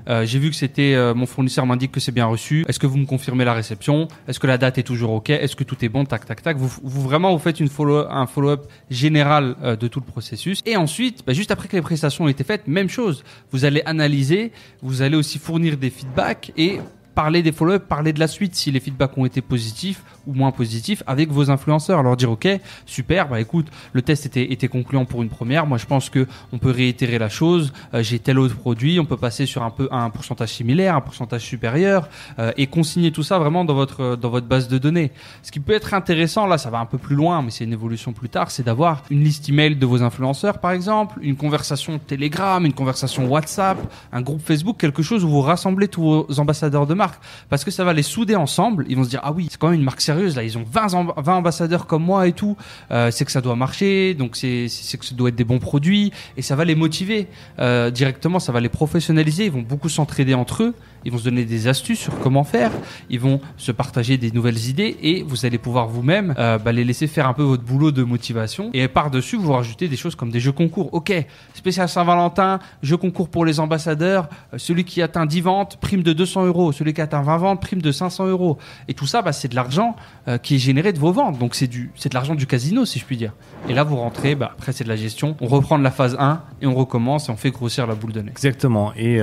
euh, 0.08 0.24
j'ai 0.24 0.38
vu 0.38 0.50
que 0.50 0.56
c'était 0.56 0.94
euh, 0.94 1.14
mon 1.14 1.26
fournisseur 1.26 1.66
m'indique 1.66 1.92
que 1.92 2.00
c'est 2.00 2.12
bien 2.12 2.26
reçu. 2.26 2.64
Est-ce 2.68 2.78
que 2.78 2.86
vous 2.86 2.96
me 2.96 3.06
confirmez 3.06 3.44
la 3.44 3.54
réception? 3.54 4.08
Est-ce 4.26 4.40
que 4.40 4.46
la 4.46 4.58
date 4.58 4.78
est 4.78 4.82
toujours 4.82 5.12
ok? 5.12 5.30
Est-ce 5.30 5.56
que 5.56 5.64
tout 5.64 5.84
est 5.84 5.88
bon? 5.88 6.04
Tac 6.04 6.24
tac 6.24 6.42
tac. 6.42 6.56
Vous, 6.56 6.70
vous 6.82 7.02
vraiment 7.02 7.32
vous 7.32 7.38
faites 7.38 7.60
une 7.60 7.68
follow 7.68 8.06
un 8.08 8.26
follow-up 8.26 8.66
général 8.90 9.56
euh, 9.62 9.76
de 9.76 9.88
tout 9.88 10.00
le 10.00 10.06
processus. 10.06 10.62
Et 10.66 10.76
ensuite, 10.76 11.22
bah, 11.26 11.32
juste 11.32 11.50
après 11.50 11.68
que 11.68 11.76
les 11.76 11.82
prestations 11.82 12.24
ont 12.24 12.28
été 12.28 12.44
faites, 12.44 12.66
même 12.66 12.88
chose. 12.88 13.24
Vous 13.52 13.64
allez 13.64 13.82
analyser, 13.84 14.52
vous 14.82 15.02
allez 15.02 15.16
aussi 15.16 15.38
fournir 15.38 15.76
des 15.76 15.90
feedbacks 15.90 16.52
et 16.56 16.78
parler 17.18 17.42
des 17.42 17.50
follow-up, 17.50 17.88
parler 17.88 18.12
de 18.12 18.20
la 18.20 18.28
suite 18.28 18.54
si 18.54 18.70
les 18.70 18.78
feedbacks 18.78 19.18
ont 19.18 19.26
été 19.26 19.40
positifs 19.40 20.04
ou 20.28 20.34
moins 20.34 20.52
positifs 20.52 21.02
avec 21.04 21.32
vos 21.32 21.50
influenceurs. 21.50 22.00
Leur 22.04 22.16
dire, 22.16 22.30
ok, 22.30 22.46
super, 22.86 23.28
bah 23.28 23.40
écoute, 23.40 23.66
le 23.92 24.02
test 24.02 24.26
était, 24.26 24.68
concluant 24.68 25.04
pour 25.04 25.24
une 25.24 25.28
première. 25.28 25.66
Moi, 25.66 25.78
je 25.78 25.86
pense 25.86 26.10
que 26.10 26.28
on 26.52 26.58
peut 26.58 26.70
réitérer 26.70 27.18
la 27.18 27.28
chose. 27.28 27.72
Euh, 27.92 28.04
J'ai 28.04 28.20
tel 28.20 28.38
autre 28.38 28.54
produit, 28.54 29.00
on 29.00 29.04
peut 29.04 29.16
passer 29.16 29.46
sur 29.46 29.64
un 29.64 29.70
peu 29.70 29.88
un 29.90 30.10
pourcentage 30.10 30.50
similaire, 30.50 30.94
un 30.94 31.00
pourcentage 31.00 31.42
supérieur, 31.42 32.08
euh, 32.38 32.52
et 32.56 32.68
consigner 32.68 33.10
tout 33.10 33.24
ça 33.24 33.40
vraiment 33.40 33.64
dans 33.64 33.74
votre 33.74 34.14
dans 34.14 34.30
votre 34.30 34.46
base 34.46 34.68
de 34.68 34.78
données. 34.78 35.10
Ce 35.42 35.50
qui 35.50 35.58
peut 35.58 35.72
être 35.72 35.94
intéressant, 35.94 36.46
là, 36.46 36.56
ça 36.56 36.70
va 36.70 36.78
un 36.78 36.86
peu 36.86 36.98
plus 36.98 37.16
loin, 37.16 37.42
mais 37.42 37.50
c'est 37.50 37.64
une 37.64 37.72
évolution 37.72 38.12
plus 38.12 38.28
tard, 38.28 38.52
c'est 38.52 38.62
d'avoir 38.62 39.02
une 39.10 39.24
liste 39.24 39.48
email 39.48 39.74
de 39.74 39.86
vos 39.86 40.04
influenceurs, 40.04 40.58
par 40.58 40.70
exemple, 40.70 41.18
une 41.20 41.34
conversation 41.34 41.98
Telegram, 41.98 42.64
une 42.64 42.74
conversation 42.74 43.26
WhatsApp, 43.26 43.78
un 44.12 44.22
groupe 44.22 44.40
Facebook, 44.40 44.76
quelque 44.76 45.02
chose 45.02 45.24
où 45.24 45.28
vous 45.28 45.40
rassemblez 45.40 45.88
tous 45.88 46.02
vos 46.02 46.38
ambassadeurs 46.38 46.86
de 46.86 46.94
marque, 46.94 47.07
parce 47.48 47.64
que 47.64 47.70
ça 47.70 47.84
va 47.84 47.92
les 47.92 48.02
souder 48.02 48.36
ensemble. 48.36 48.84
Ils 48.88 48.96
vont 48.96 49.04
se 49.04 49.10
dire 49.10 49.20
ah 49.22 49.32
oui, 49.32 49.48
c'est 49.50 49.58
quand 49.58 49.68
même 49.70 49.78
une 49.78 49.84
marque 49.84 50.00
sérieuse 50.00 50.36
là, 50.36 50.42
ils 50.42 50.56
ont 50.58 50.64
20, 50.70 50.94
amb- 50.94 51.12
20 51.16 51.34
ambassadeurs 51.36 51.86
comme 51.86 52.04
moi 52.04 52.26
et 52.26 52.32
tout, 52.32 52.56
Euh, 52.90 53.10
c'est 53.10 53.24
que 53.24 53.32
ça 53.32 53.40
doit 53.40 53.56
marcher, 53.56 54.14
donc 54.14 54.36
c'est 54.36 54.66
c'est 54.68 54.98
que 54.98 55.04
ça 55.04 55.14
doit 55.14 55.28
être 55.30 55.36
des 55.36 55.44
bons 55.44 55.58
produits 55.58 56.12
et 56.36 56.42
ça 56.42 56.56
va 56.56 56.64
les 56.64 56.74
motiver 56.74 57.26
euh, 57.58 57.90
directement, 57.90 58.38
ça 58.40 58.52
va 58.52 58.60
les 58.60 58.68
professionnaliser. 58.68 59.44
Ils 59.46 59.52
vont 59.52 59.62
beaucoup 59.62 59.88
s'entraider 59.88 60.34
entre 60.34 60.62
eux. 60.62 60.74
Ils 61.08 61.10
vont 61.10 61.16
se 61.16 61.24
donner 61.24 61.46
des 61.46 61.68
astuces 61.68 62.00
sur 62.00 62.18
comment 62.18 62.44
faire. 62.44 62.70
Ils 63.08 63.18
vont 63.18 63.40
se 63.56 63.72
partager 63.72 64.18
des 64.18 64.30
nouvelles 64.30 64.68
idées 64.68 64.94
et 65.00 65.22
vous 65.22 65.46
allez 65.46 65.56
pouvoir 65.56 65.88
vous-même 65.88 66.34
euh, 66.36 66.58
bah, 66.58 66.70
les 66.70 66.84
laisser 66.84 67.06
faire 67.06 67.26
un 67.26 67.32
peu 67.32 67.44
votre 67.44 67.62
boulot 67.62 67.92
de 67.92 68.02
motivation. 68.02 68.68
Et 68.74 68.86
par-dessus, 68.88 69.38
vous 69.38 69.50
rajoutez 69.50 69.88
des 69.88 69.96
choses 69.96 70.14
comme 70.14 70.30
des 70.30 70.38
jeux 70.38 70.52
concours. 70.52 70.92
Ok, 70.92 71.10
spécial 71.54 71.88
Saint-Valentin, 71.88 72.58
jeu 72.82 72.98
concours 72.98 73.30
pour 73.30 73.46
les 73.46 73.58
ambassadeurs. 73.58 74.28
Euh, 74.52 74.58
celui 74.58 74.84
qui 74.84 75.00
atteint 75.00 75.24
10 75.24 75.40
ventes, 75.40 75.78
prime 75.80 76.02
de 76.02 76.12
200 76.12 76.44
euros. 76.44 76.72
Celui 76.72 76.92
qui 76.92 77.00
atteint 77.00 77.22
20 77.22 77.38
ventes, 77.38 77.62
prime 77.62 77.80
de 77.80 77.90
500 77.90 78.26
euros. 78.26 78.58
Et 78.86 78.92
tout 78.92 79.06
ça, 79.06 79.22
bah, 79.22 79.32
c'est 79.32 79.48
de 79.48 79.54
l'argent 79.54 79.96
euh, 80.28 80.36
qui 80.36 80.56
est 80.56 80.58
généré 80.58 80.92
de 80.92 80.98
vos 80.98 81.12
ventes. 81.12 81.38
Donc 81.38 81.54
c'est 81.54 81.68
du, 81.68 81.90
c'est 81.94 82.10
de 82.10 82.14
l'argent 82.14 82.34
du 82.34 82.46
casino, 82.46 82.84
si 82.84 82.98
je 82.98 83.06
puis 83.06 83.16
dire. 83.16 83.32
Et 83.66 83.72
là, 83.72 83.82
vous 83.82 83.96
rentrez. 83.96 84.34
Bah, 84.34 84.50
après, 84.52 84.72
c'est 84.72 84.84
de 84.84 84.90
la 84.90 84.96
gestion. 84.96 85.38
On 85.40 85.46
reprend 85.46 85.78
de 85.78 85.84
la 85.84 85.90
phase 85.90 86.18
1 86.20 86.42
et 86.60 86.66
on 86.66 86.74
recommence 86.74 87.30
et 87.30 87.32
on 87.32 87.36
fait 87.36 87.50
grossir 87.50 87.86
la 87.86 87.94
boule 87.94 88.12
de 88.12 88.20
neige. 88.20 88.32
Exactement. 88.32 88.92
Et 88.94 89.22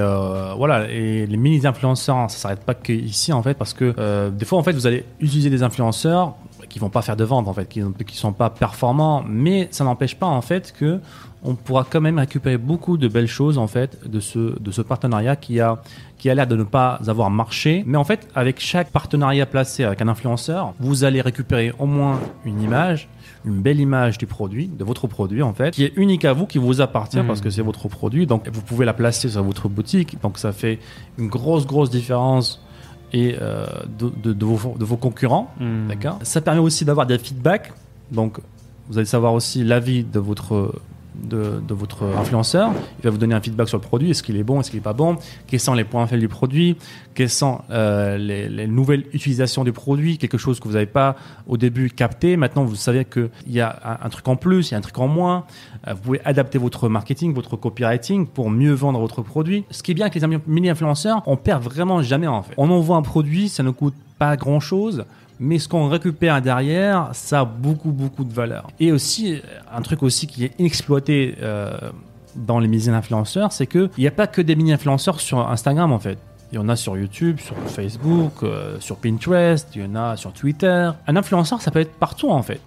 voilà, 0.57 0.89
et 0.89 1.27
les 1.27 1.37
mini 1.37 1.59
influenceurs, 1.75 2.15
hein, 2.15 2.29
ça 2.29 2.37
s'arrête 2.37 2.61
pas 2.61 2.73
que 2.73 2.93
ici 2.93 3.33
en 3.33 3.43
fait, 3.43 3.53
parce 3.53 3.73
que 3.73 3.93
euh, 3.97 4.29
des 4.29 4.45
fois 4.45 4.57
en 4.57 4.63
fait, 4.63 4.73
vous 4.73 4.87
allez 4.87 5.05
utiliser 5.19 5.49
des 5.49 5.63
influenceurs 5.63 6.33
qui 6.69 6.79
vont 6.79 6.89
pas 6.89 7.01
faire 7.01 7.15
de 7.15 7.23
vente 7.23 7.47
en 7.47 7.53
fait, 7.53 7.67
qui, 7.67 7.81
qui 8.05 8.17
sont 8.17 8.33
pas 8.33 8.49
performants, 8.49 9.23
mais 9.27 9.67
ça 9.71 9.83
n'empêche 9.83 10.15
pas 10.15 10.25
en 10.25 10.41
fait 10.41 10.73
que 10.77 10.99
on 11.45 11.55
pourra 11.55 11.85
quand 11.89 12.01
même 12.01 12.17
récupérer 12.19 12.57
beaucoup 12.57 12.97
de 12.97 13.07
belles 13.07 13.27
choses 13.27 13.57
en 13.57 13.67
fait 13.67 13.97
de 14.09 14.19
ce 14.19 14.59
de 14.59 14.71
ce 14.71 14.81
partenariat 14.81 15.35
qui 15.35 15.59
a 15.59 15.81
qui 16.17 16.29
a 16.29 16.35
l'air 16.35 16.47
de 16.47 16.55
ne 16.55 16.63
pas 16.63 16.99
avoir 17.07 17.29
marché. 17.29 17.83
Mais 17.85 17.97
en 17.97 18.03
fait, 18.03 18.27
avec 18.35 18.59
chaque 18.59 18.89
partenariat 18.91 19.45
placé 19.45 19.83
avec 19.83 20.01
un 20.01 20.07
influenceur, 20.07 20.73
vous 20.79 21.03
allez 21.03 21.21
récupérer 21.21 21.73
au 21.77 21.85
moins 21.85 22.19
une 22.45 22.61
image, 22.61 23.07
une 23.45 23.61
belle 23.61 23.79
image 23.79 24.17
du 24.17 24.25
produit, 24.25 24.67
de 24.67 24.83
votre 24.83 25.07
produit 25.07 25.41
en 25.43 25.53
fait, 25.53 25.71
qui 25.71 25.83
est 25.83 25.93
unique 25.97 26.25
à 26.25 26.33
vous, 26.33 26.45
qui 26.47 26.57
vous 26.57 26.81
appartient 26.81 27.19
Mhm. 27.19 27.27
parce 27.27 27.41
que 27.41 27.49
c'est 27.49 27.61
votre 27.61 27.87
produit. 27.89 28.25
Donc 28.25 28.49
vous 28.51 28.61
pouvez 28.61 28.85
la 28.85 28.93
placer 28.93 29.29
sur 29.29 29.43
votre 29.43 29.69
boutique. 29.69 30.17
Donc 30.23 30.37
ça 30.37 30.51
fait 30.51 30.79
une 31.17 31.27
grosse, 31.27 31.65
grosse 31.67 31.89
différence 31.89 32.61
et 33.13 33.35
euh, 33.39 33.65
de, 33.99 34.09
de- 34.23 34.33
de 34.33 34.45
vos, 34.45 34.75
de 34.77 34.83
vos 34.85 34.97
concurrents. 34.97 35.53
Hmm. 35.59 35.87
D'accord? 35.89 36.17
Ça 36.23 36.41
permet 36.41 36.59
aussi 36.61 36.85
d'avoir 36.85 37.05
des 37.05 37.17
feedbacks. 37.19 37.71
Donc, 38.11 38.39
vous 38.89 38.97
allez 38.97 39.05
savoir 39.07 39.33
aussi 39.33 39.63
l'avis 39.63 40.03
de 40.03 40.19
votre 40.19 40.73
de, 41.23 41.61
votre 41.69 42.03
influenceur. 42.17 42.71
Il 42.99 43.03
va 43.03 43.09
vous 43.09 43.17
donner 43.17 43.35
un 43.35 43.41
feedback 43.41 43.67
sur 43.67 43.77
le 43.77 43.83
produit. 43.83 44.11
Est-ce 44.11 44.23
qu'il 44.23 44.37
est 44.37 44.43
bon? 44.43 44.59
Est-ce 44.59 44.69
qu'il 44.69 44.79
n'est 44.79 44.83
pas 44.83 44.93
bon? 44.93 45.17
Quels 45.47 45.59
sont 45.59 45.73
les 45.73 45.83
points 45.83 46.07
faibles 46.07 46.21
du 46.21 46.27
produit? 46.27 46.77
Quelles 47.13 47.29
sont 47.29 47.61
euh, 47.69 48.17
les, 48.17 48.49
les 48.49 48.67
nouvelles 48.67 49.05
utilisations 49.13 49.63
du 49.63 49.71
produit? 49.71 50.17
Quelque 50.17 50.37
chose 50.37 50.59
que 50.59 50.67
vous 50.67 50.73
n'avez 50.73 50.85
pas 50.85 51.15
au 51.47 51.57
début 51.57 51.89
capté. 51.89 52.37
Maintenant, 52.37 52.63
vous 52.63 52.75
savez 52.75 53.05
qu'il 53.05 53.29
y 53.47 53.59
a 53.59 53.79
un, 53.83 54.05
un 54.05 54.09
truc 54.09 54.27
en 54.27 54.35
plus, 54.35 54.69
il 54.69 54.71
y 54.73 54.75
a 54.75 54.77
un 54.77 54.81
truc 54.81 54.97
en 54.99 55.07
moins. 55.07 55.45
Euh, 55.87 55.93
vous 55.93 56.01
pouvez 56.01 56.21
adapter 56.25 56.57
votre 56.57 56.89
marketing, 56.89 57.33
votre 57.33 57.55
copywriting 57.55 58.27
pour 58.27 58.49
mieux 58.49 58.73
vendre 58.73 58.99
votre 58.99 59.21
produit. 59.21 59.65
Ce 59.71 59.83
qui 59.83 59.91
est 59.91 59.95
bien 59.95 60.07
avec 60.07 60.21
les 60.21 60.39
mini-influenceurs, 60.47 61.23
on 61.25 61.37
perd 61.37 61.63
vraiment 61.63 62.01
jamais 62.01 62.27
en 62.27 62.43
fait. 62.43 62.53
On 62.57 62.69
envoie 62.69 62.97
un 62.97 63.01
produit, 63.01 63.49
ça 63.49 63.63
ne 63.63 63.71
coûte 63.71 63.95
pas 64.17 64.37
grand-chose. 64.37 65.05
Mais 65.39 65.59
ce 65.59 65.67
qu'on 65.67 65.89
récupère 65.89 66.41
derrière, 66.41 67.09
ça 67.13 67.41
a 67.41 67.45
beaucoup, 67.45 67.91
beaucoup 67.91 68.23
de 68.23 68.33
valeur. 68.33 68.67
Et 68.79 68.91
aussi, 68.91 69.41
un 69.73 69.81
truc 69.81 70.01
aussi 70.03 70.27
qui 70.27 70.45
est 70.45 70.59
inexploité 70.59 71.35
euh, 71.41 71.77
dans 72.35 72.59
les 72.59 72.67
mini-influenceurs, 72.67 73.51
c'est 73.51 73.67
qu'il 73.67 73.89
n'y 73.97 74.07
a 74.07 74.11
pas 74.11 74.27
que 74.27 74.41
des 74.41 74.55
mini-influenceurs 74.55 75.19
sur 75.19 75.49
Instagram, 75.49 75.91
en 75.91 75.99
fait. 75.99 76.17
Il 76.51 76.55
y 76.55 76.57
en 76.57 76.69
a 76.69 76.75
sur 76.75 76.97
YouTube, 76.97 77.39
sur 77.39 77.57
Facebook, 77.67 78.43
euh, 78.43 78.79
sur 78.79 78.97
Pinterest, 78.97 79.67
il 79.75 79.81
y 79.81 79.85
en 79.85 79.95
a 79.95 80.15
sur 80.15 80.31
Twitter. 80.31 80.89
Un 81.07 81.15
influenceur, 81.15 81.61
ça 81.61 81.71
peut 81.71 81.79
être 81.79 81.95
partout, 81.95 82.29
en 82.29 82.43
fait. 82.43 82.61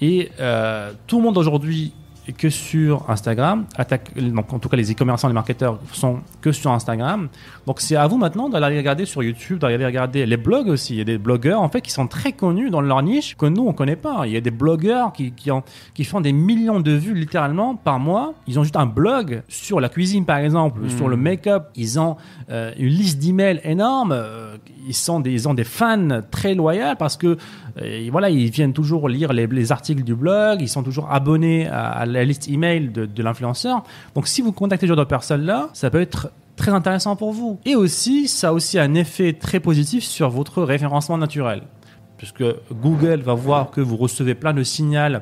Et 0.00 0.30
euh, 0.40 0.92
tout 1.06 1.18
le 1.18 1.24
monde 1.24 1.36
aujourd'hui 1.36 1.92
que 2.32 2.50
sur 2.50 3.08
Instagram. 3.08 3.64
Attaque, 3.76 4.10
donc 4.16 4.52
en 4.52 4.58
tout 4.58 4.68
cas, 4.68 4.76
les 4.76 4.90
e-commerçants, 4.92 5.28
les 5.28 5.34
marketeurs 5.34 5.78
sont 5.92 6.18
que 6.40 6.52
sur 6.52 6.70
Instagram. 6.72 7.28
Donc 7.66 7.80
c'est 7.80 7.96
à 7.96 8.06
vous 8.06 8.18
maintenant 8.18 8.48
d'aller 8.48 8.76
regarder 8.78 9.04
sur 9.04 9.22
YouTube, 9.22 9.58
d'aller 9.58 9.84
regarder 9.84 10.26
les 10.26 10.36
blogs 10.36 10.68
aussi. 10.68 10.94
Il 10.94 10.98
y 10.98 11.00
a 11.00 11.04
des 11.04 11.18
blogueurs 11.18 11.60
en 11.60 11.68
fait 11.68 11.80
qui 11.80 11.90
sont 11.90 12.06
très 12.06 12.32
connus 12.32 12.70
dans 12.70 12.80
leur 12.80 13.02
niche 13.02 13.36
que 13.36 13.46
nous 13.46 13.66
on 13.66 13.72
connaît 13.72 13.96
pas. 13.96 14.22
Il 14.26 14.32
y 14.32 14.36
a 14.36 14.40
des 14.40 14.50
blogueurs 14.50 15.12
qui, 15.12 15.32
qui, 15.32 15.50
ont, 15.50 15.62
qui 15.94 16.04
font 16.04 16.20
des 16.20 16.32
millions 16.32 16.80
de 16.80 16.92
vues 16.92 17.14
littéralement 17.14 17.76
par 17.76 17.98
mois. 17.98 18.34
Ils 18.46 18.58
ont 18.58 18.62
juste 18.62 18.76
un 18.76 18.86
blog 18.86 19.42
sur 19.48 19.80
la 19.80 19.88
cuisine 19.88 20.24
par 20.24 20.38
exemple, 20.38 20.80
Hmm. 20.80 20.90
sur 20.90 21.08
le 21.08 21.16
make-up. 21.16 21.68
Ils 21.76 21.98
ont 21.98 22.16
euh, 22.50 22.72
une 22.78 22.88
liste 22.88 23.18
d'emails 23.18 23.60
énorme. 23.64 24.12
Euh, 24.12 24.56
Ils 24.86 24.94
sont 24.94 25.20
des, 25.20 25.32
ils 25.32 25.48
ont 25.48 25.54
des 25.54 25.64
fans 25.64 26.20
très 26.30 26.54
loyaux 26.54 26.94
parce 26.98 27.16
que 27.16 27.36
euh, 27.82 28.08
voilà 28.10 28.30
ils 28.30 28.50
viennent 28.50 28.72
toujours 28.72 29.08
lire 29.08 29.32
les, 29.32 29.46
les 29.46 29.72
articles 29.72 30.02
du 30.02 30.14
blog. 30.14 30.60
Ils 30.60 30.68
sont 30.68 30.82
toujours 30.82 31.10
abonnés 31.10 31.66
à, 31.68 31.88
à 31.90 32.06
la 32.18 32.24
liste 32.24 32.48
email 32.48 32.88
de, 32.88 33.06
de 33.06 33.22
l'influenceur. 33.22 33.84
Donc 34.14 34.28
si 34.28 34.42
vous 34.42 34.52
contactez 34.52 34.86
ce 34.86 34.88
genre 34.88 34.96
de 34.96 35.04
personnes 35.04 35.44
là, 35.44 35.68
ça 35.72 35.90
peut 35.90 36.00
être 36.00 36.30
très 36.56 36.72
intéressant 36.72 37.16
pour 37.16 37.32
vous. 37.32 37.58
Et 37.64 37.76
aussi, 37.76 38.28
ça 38.28 38.48
a 38.48 38.52
aussi 38.52 38.78
un 38.78 38.94
effet 38.94 39.32
très 39.32 39.60
positif 39.60 40.04
sur 40.04 40.28
votre 40.28 40.62
référencement 40.62 41.16
naturel. 41.16 41.62
Puisque 42.16 42.44
Google 42.72 43.20
va 43.20 43.34
voir 43.34 43.70
que 43.70 43.80
vous 43.80 43.96
recevez 43.96 44.34
plein 44.34 44.52
de 44.52 44.64
signaux 44.64 45.18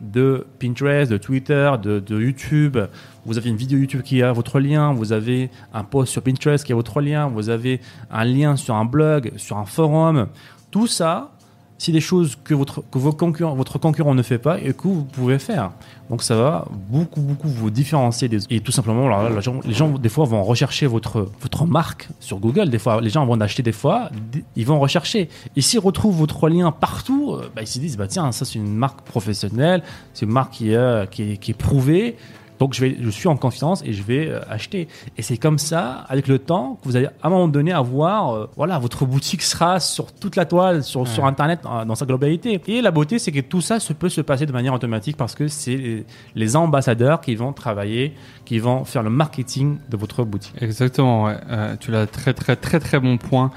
de 0.00 0.46
Pinterest, 0.60 1.10
de 1.10 1.16
Twitter, 1.16 1.72
de, 1.82 1.98
de 2.00 2.20
YouTube. 2.20 2.78
Vous 3.24 3.38
avez 3.38 3.50
une 3.50 3.56
vidéo 3.56 3.78
YouTube 3.78 4.02
qui 4.02 4.22
a 4.22 4.32
votre 4.32 4.60
lien, 4.60 4.92
vous 4.92 5.12
avez 5.12 5.50
un 5.72 5.84
post 5.84 6.12
sur 6.12 6.22
Pinterest 6.22 6.64
qui 6.64 6.72
a 6.72 6.76
votre 6.76 7.00
lien, 7.00 7.26
vous 7.28 7.48
avez 7.48 7.80
un 8.10 8.24
lien 8.24 8.56
sur 8.56 8.74
un 8.74 8.84
blog, 8.84 9.32
sur 9.36 9.56
un 9.56 9.64
forum. 9.64 10.28
Tout 10.70 10.86
ça, 10.86 11.32
c'est 11.78 11.92
des 11.92 12.00
choses 12.00 12.36
que 12.42 12.54
votre, 12.54 12.82
que 12.90 12.98
vos 12.98 13.12
concurrents, 13.12 13.54
votre 13.54 13.78
concurrent 13.78 14.14
ne 14.14 14.22
fait 14.22 14.38
pas 14.38 14.58
et 14.60 14.72
que 14.72 14.88
vous 14.88 15.04
pouvez 15.04 15.38
faire. 15.38 15.72
Donc 16.08 16.22
ça 16.22 16.36
va 16.36 16.66
beaucoup, 16.88 17.20
beaucoup 17.20 17.48
vous 17.48 17.70
différencier 17.70 18.28
des 18.28 18.38
Et 18.50 18.60
tout 18.60 18.72
simplement, 18.72 19.08
là, 19.08 19.28
les, 19.64 19.72
gens, 19.74 19.88
des 19.90 20.08
fois, 20.08 20.24
vont 20.24 20.42
rechercher 20.42 20.86
votre, 20.86 21.28
votre 21.40 21.66
marque 21.66 22.08
sur 22.20 22.38
Google. 22.38 22.70
Des 22.70 22.78
fois, 22.78 23.00
les 23.00 23.10
gens 23.10 23.26
vont 23.26 23.40
acheter 23.40 23.62
des 23.62 23.72
fois, 23.72 24.10
ils 24.54 24.66
vont 24.66 24.78
rechercher. 24.78 25.28
Et 25.54 25.60
s'ils 25.60 25.80
retrouvent 25.80 26.16
votre 26.16 26.48
lien 26.48 26.72
partout, 26.72 27.34
euh, 27.34 27.50
bah, 27.54 27.62
ils 27.62 27.66
se 27.66 27.78
disent, 27.78 27.96
bah, 27.96 28.06
tiens, 28.06 28.32
ça 28.32 28.44
c'est 28.44 28.58
une 28.58 28.74
marque 28.74 29.02
professionnelle, 29.02 29.82
c'est 30.14 30.24
une 30.24 30.32
marque 30.32 30.52
qui 30.52 30.72
est, 30.72 31.10
qui 31.10 31.50
est 31.50 31.58
prouvée. 31.58 32.16
Donc 32.58 32.74
je, 32.74 32.80
vais, 32.80 32.96
je 33.00 33.10
suis 33.10 33.28
en 33.28 33.36
confiance 33.36 33.82
et 33.84 33.92
je 33.92 34.02
vais 34.02 34.28
euh, 34.28 34.40
acheter. 34.48 34.88
Et 35.16 35.22
c'est 35.22 35.36
comme 35.36 35.58
ça, 35.58 36.04
avec 36.08 36.28
le 36.28 36.38
temps, 36.38 36.78
que 36.82 36.88
vous 36.88 36.96
allez 36.96 37.06
à 37.06 37.26
un 37.26 37.28
moment 37.28 37.48
donné 37.48 37.72
avoir, 37.72 38.34
euh, 38.34 38.50
voilà, 38.56 38.78
votre 38.78 39.04
boutique 39.04 39.42
sera 39.42 39.80
sur 39.80 40.12
toute 40.12 40.36
la 40.36 40.46
toile, 40.46 40.82
sur, 40.82 41.06
sur 41.06 41.26
Internet, 41.26 41.60
euh, 41.66 41.84
dans 41.84 41.94
sa 41.94 42.06
globalité. 42.06 42.60
Et 42.66 42.80
la 42.80 42.90
beauté, 42.90 43.18
c'est 43.18 43.32
que 43.32 43.40
tout 43.40 43.60
ça 43.60 43.80
se 43.80 43.92
peut 43.92 44.08
se 44.08 44.20
passer 44.20 44.46
de 44.46 44.52
manière 44.52 44.74
automatique 44.74 45.16
parce 45.16 45.34
que 45.34 45.48
c'est 45.48 45.76
les, 45.76 46.06
les 46.34 46.56
ambassadeurs 46.56 47.20
qui 47.20 47.34
vont 47.34 47.52
travailler, 47.52 48.14
qui 48.44 48.58
vont 48.58 48.84
faire 48.84 49.02
le 49.02 49.10
marketing 49.10 49.78
de 49.88 49.96
votre 49.96 50.24
boutique. 50.24 50.54
Exactement, 50.60 51.24
ouais. 51.24 51.36
Euh, 51.50 51.76
tu 51.78 51.90
l'as 51.90 52.06
très 52.06 52.34
très 52.34 52.56
très 52.56 52.80
très 52.80 53.00
bon 53.00 53.18
point 53.18 53.50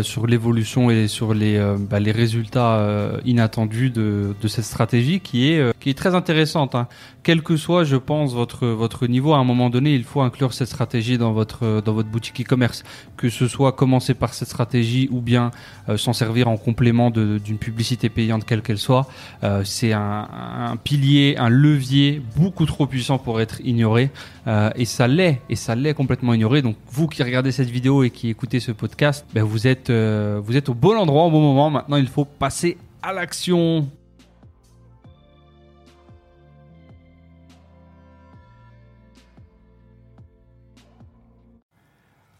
sur 0.00 0.26
l'évolution 0.26 0.90
et 0.90 1.08
sur 1.08 1.34
les 1.34 1.62
bah, 1.90 2.00
les 2.00 2.10
résultats 2.10 2.82
inattendus 3.26 3.90
de, 3.90 4.34
de 4.40 4.48
cette 4.48 4.64
stratégie 4.64 5.20
qui 5.20 5.50
est 5.50 5.78
qui 5.78 5.90
est 5.90 5.94
très 5.94 6.14
intéressante. 6.14 6.74
Hein. 6.74 6.88
Quel 7.22 7.42
que 7.42 7.56
soit, 7.56 7.84
je 7.84 7.96
pense, 7.96 8.32
votre 8.32 8.43
votre 8.66 9.06
niveau, 9.06 9.32
à 9.32 9.38
un 9.38 9.44
moment 9.44 9.70
donné, 9.70 9.94
il 9.94 10.04
faut 10.04 10.20
inclure 10.20 10.52
cette 10.52 10.68
stratégie 10.68 11.18
dans 11.18 11.32
votre 11.32 11.82
dans 11.84 11.92
votre 11.92 12.08
boutique 12.08 12.40
e-commerce. 12.40 12.82
Que 13.16 13.28
ce 13.28 13.48
soit 13.48 13.72
commencer 13.72 14.14
par 14.14 14.34
cette 14.34 14.48
stratégie 14.48 15.08
ou 15.10 15.20
bien 15.20 15.50
euh, 15.88 15.96
s'en 15.96 16.12
servir 16.12 16.48
en 16.48 16.56
complément 16.56 17.10
d'une 17.10 17.58
publicité 17.58 18.08
payante 18.08 18.44
quelle 18.44 18.62
qu'elle 18.62 18.78
soit. 18.78 19.06
Euh, 19.42 19.62
C'est 19.64 19.92
un, 19.92 20.76
pilier, 20.82 21.36
un 21.38 21.48
levier 21.48 22.22
beaucoup 22.36 22.66
trop 22.66 22.86
puissant 22.86 23.18
pour 23.18 23.40
être 23.40 23.60
ignoré. 23.64 24.10
Euh, 24.46 24.70
et 24.76 24.84
ça 24.84 25.08
l'est, 25.08 25.40
et 25.48 25.56
ça 25.56 25.74
l'est 25.74 25.94
complètement 25.94 26.34
ignoré. 26.34 26.62
Donc 26.62 26.76
vous 26.90 27.08
qui 27.08 27.22
regardez 27.22 27.52
cette 27.52 27.70
vidéo 27.70 28.02
et 28.02 28.10
qui 28.10 28.28
écoutez 28.28 28.60
ce 28.60 28.72
podcast, 28.72 29.24
ben 29.34 29.42
vous 29.42 29.66
êtes 29.66 29.90
vous 29.90 30.56
êtes 30.56 30.68
au 30.68 30.74
bon 30.74 30.96
endroit 30.96 31.24
au 31.24 31.30
bon 31.30 31.40
moment. 31.40 31.70
Maintenant, 31.70 31.96
il 31.96 32.08
faut 32.08 32.24
passer 32.24 32.76
à 33.02 33.12
l'action. 33.12 33.88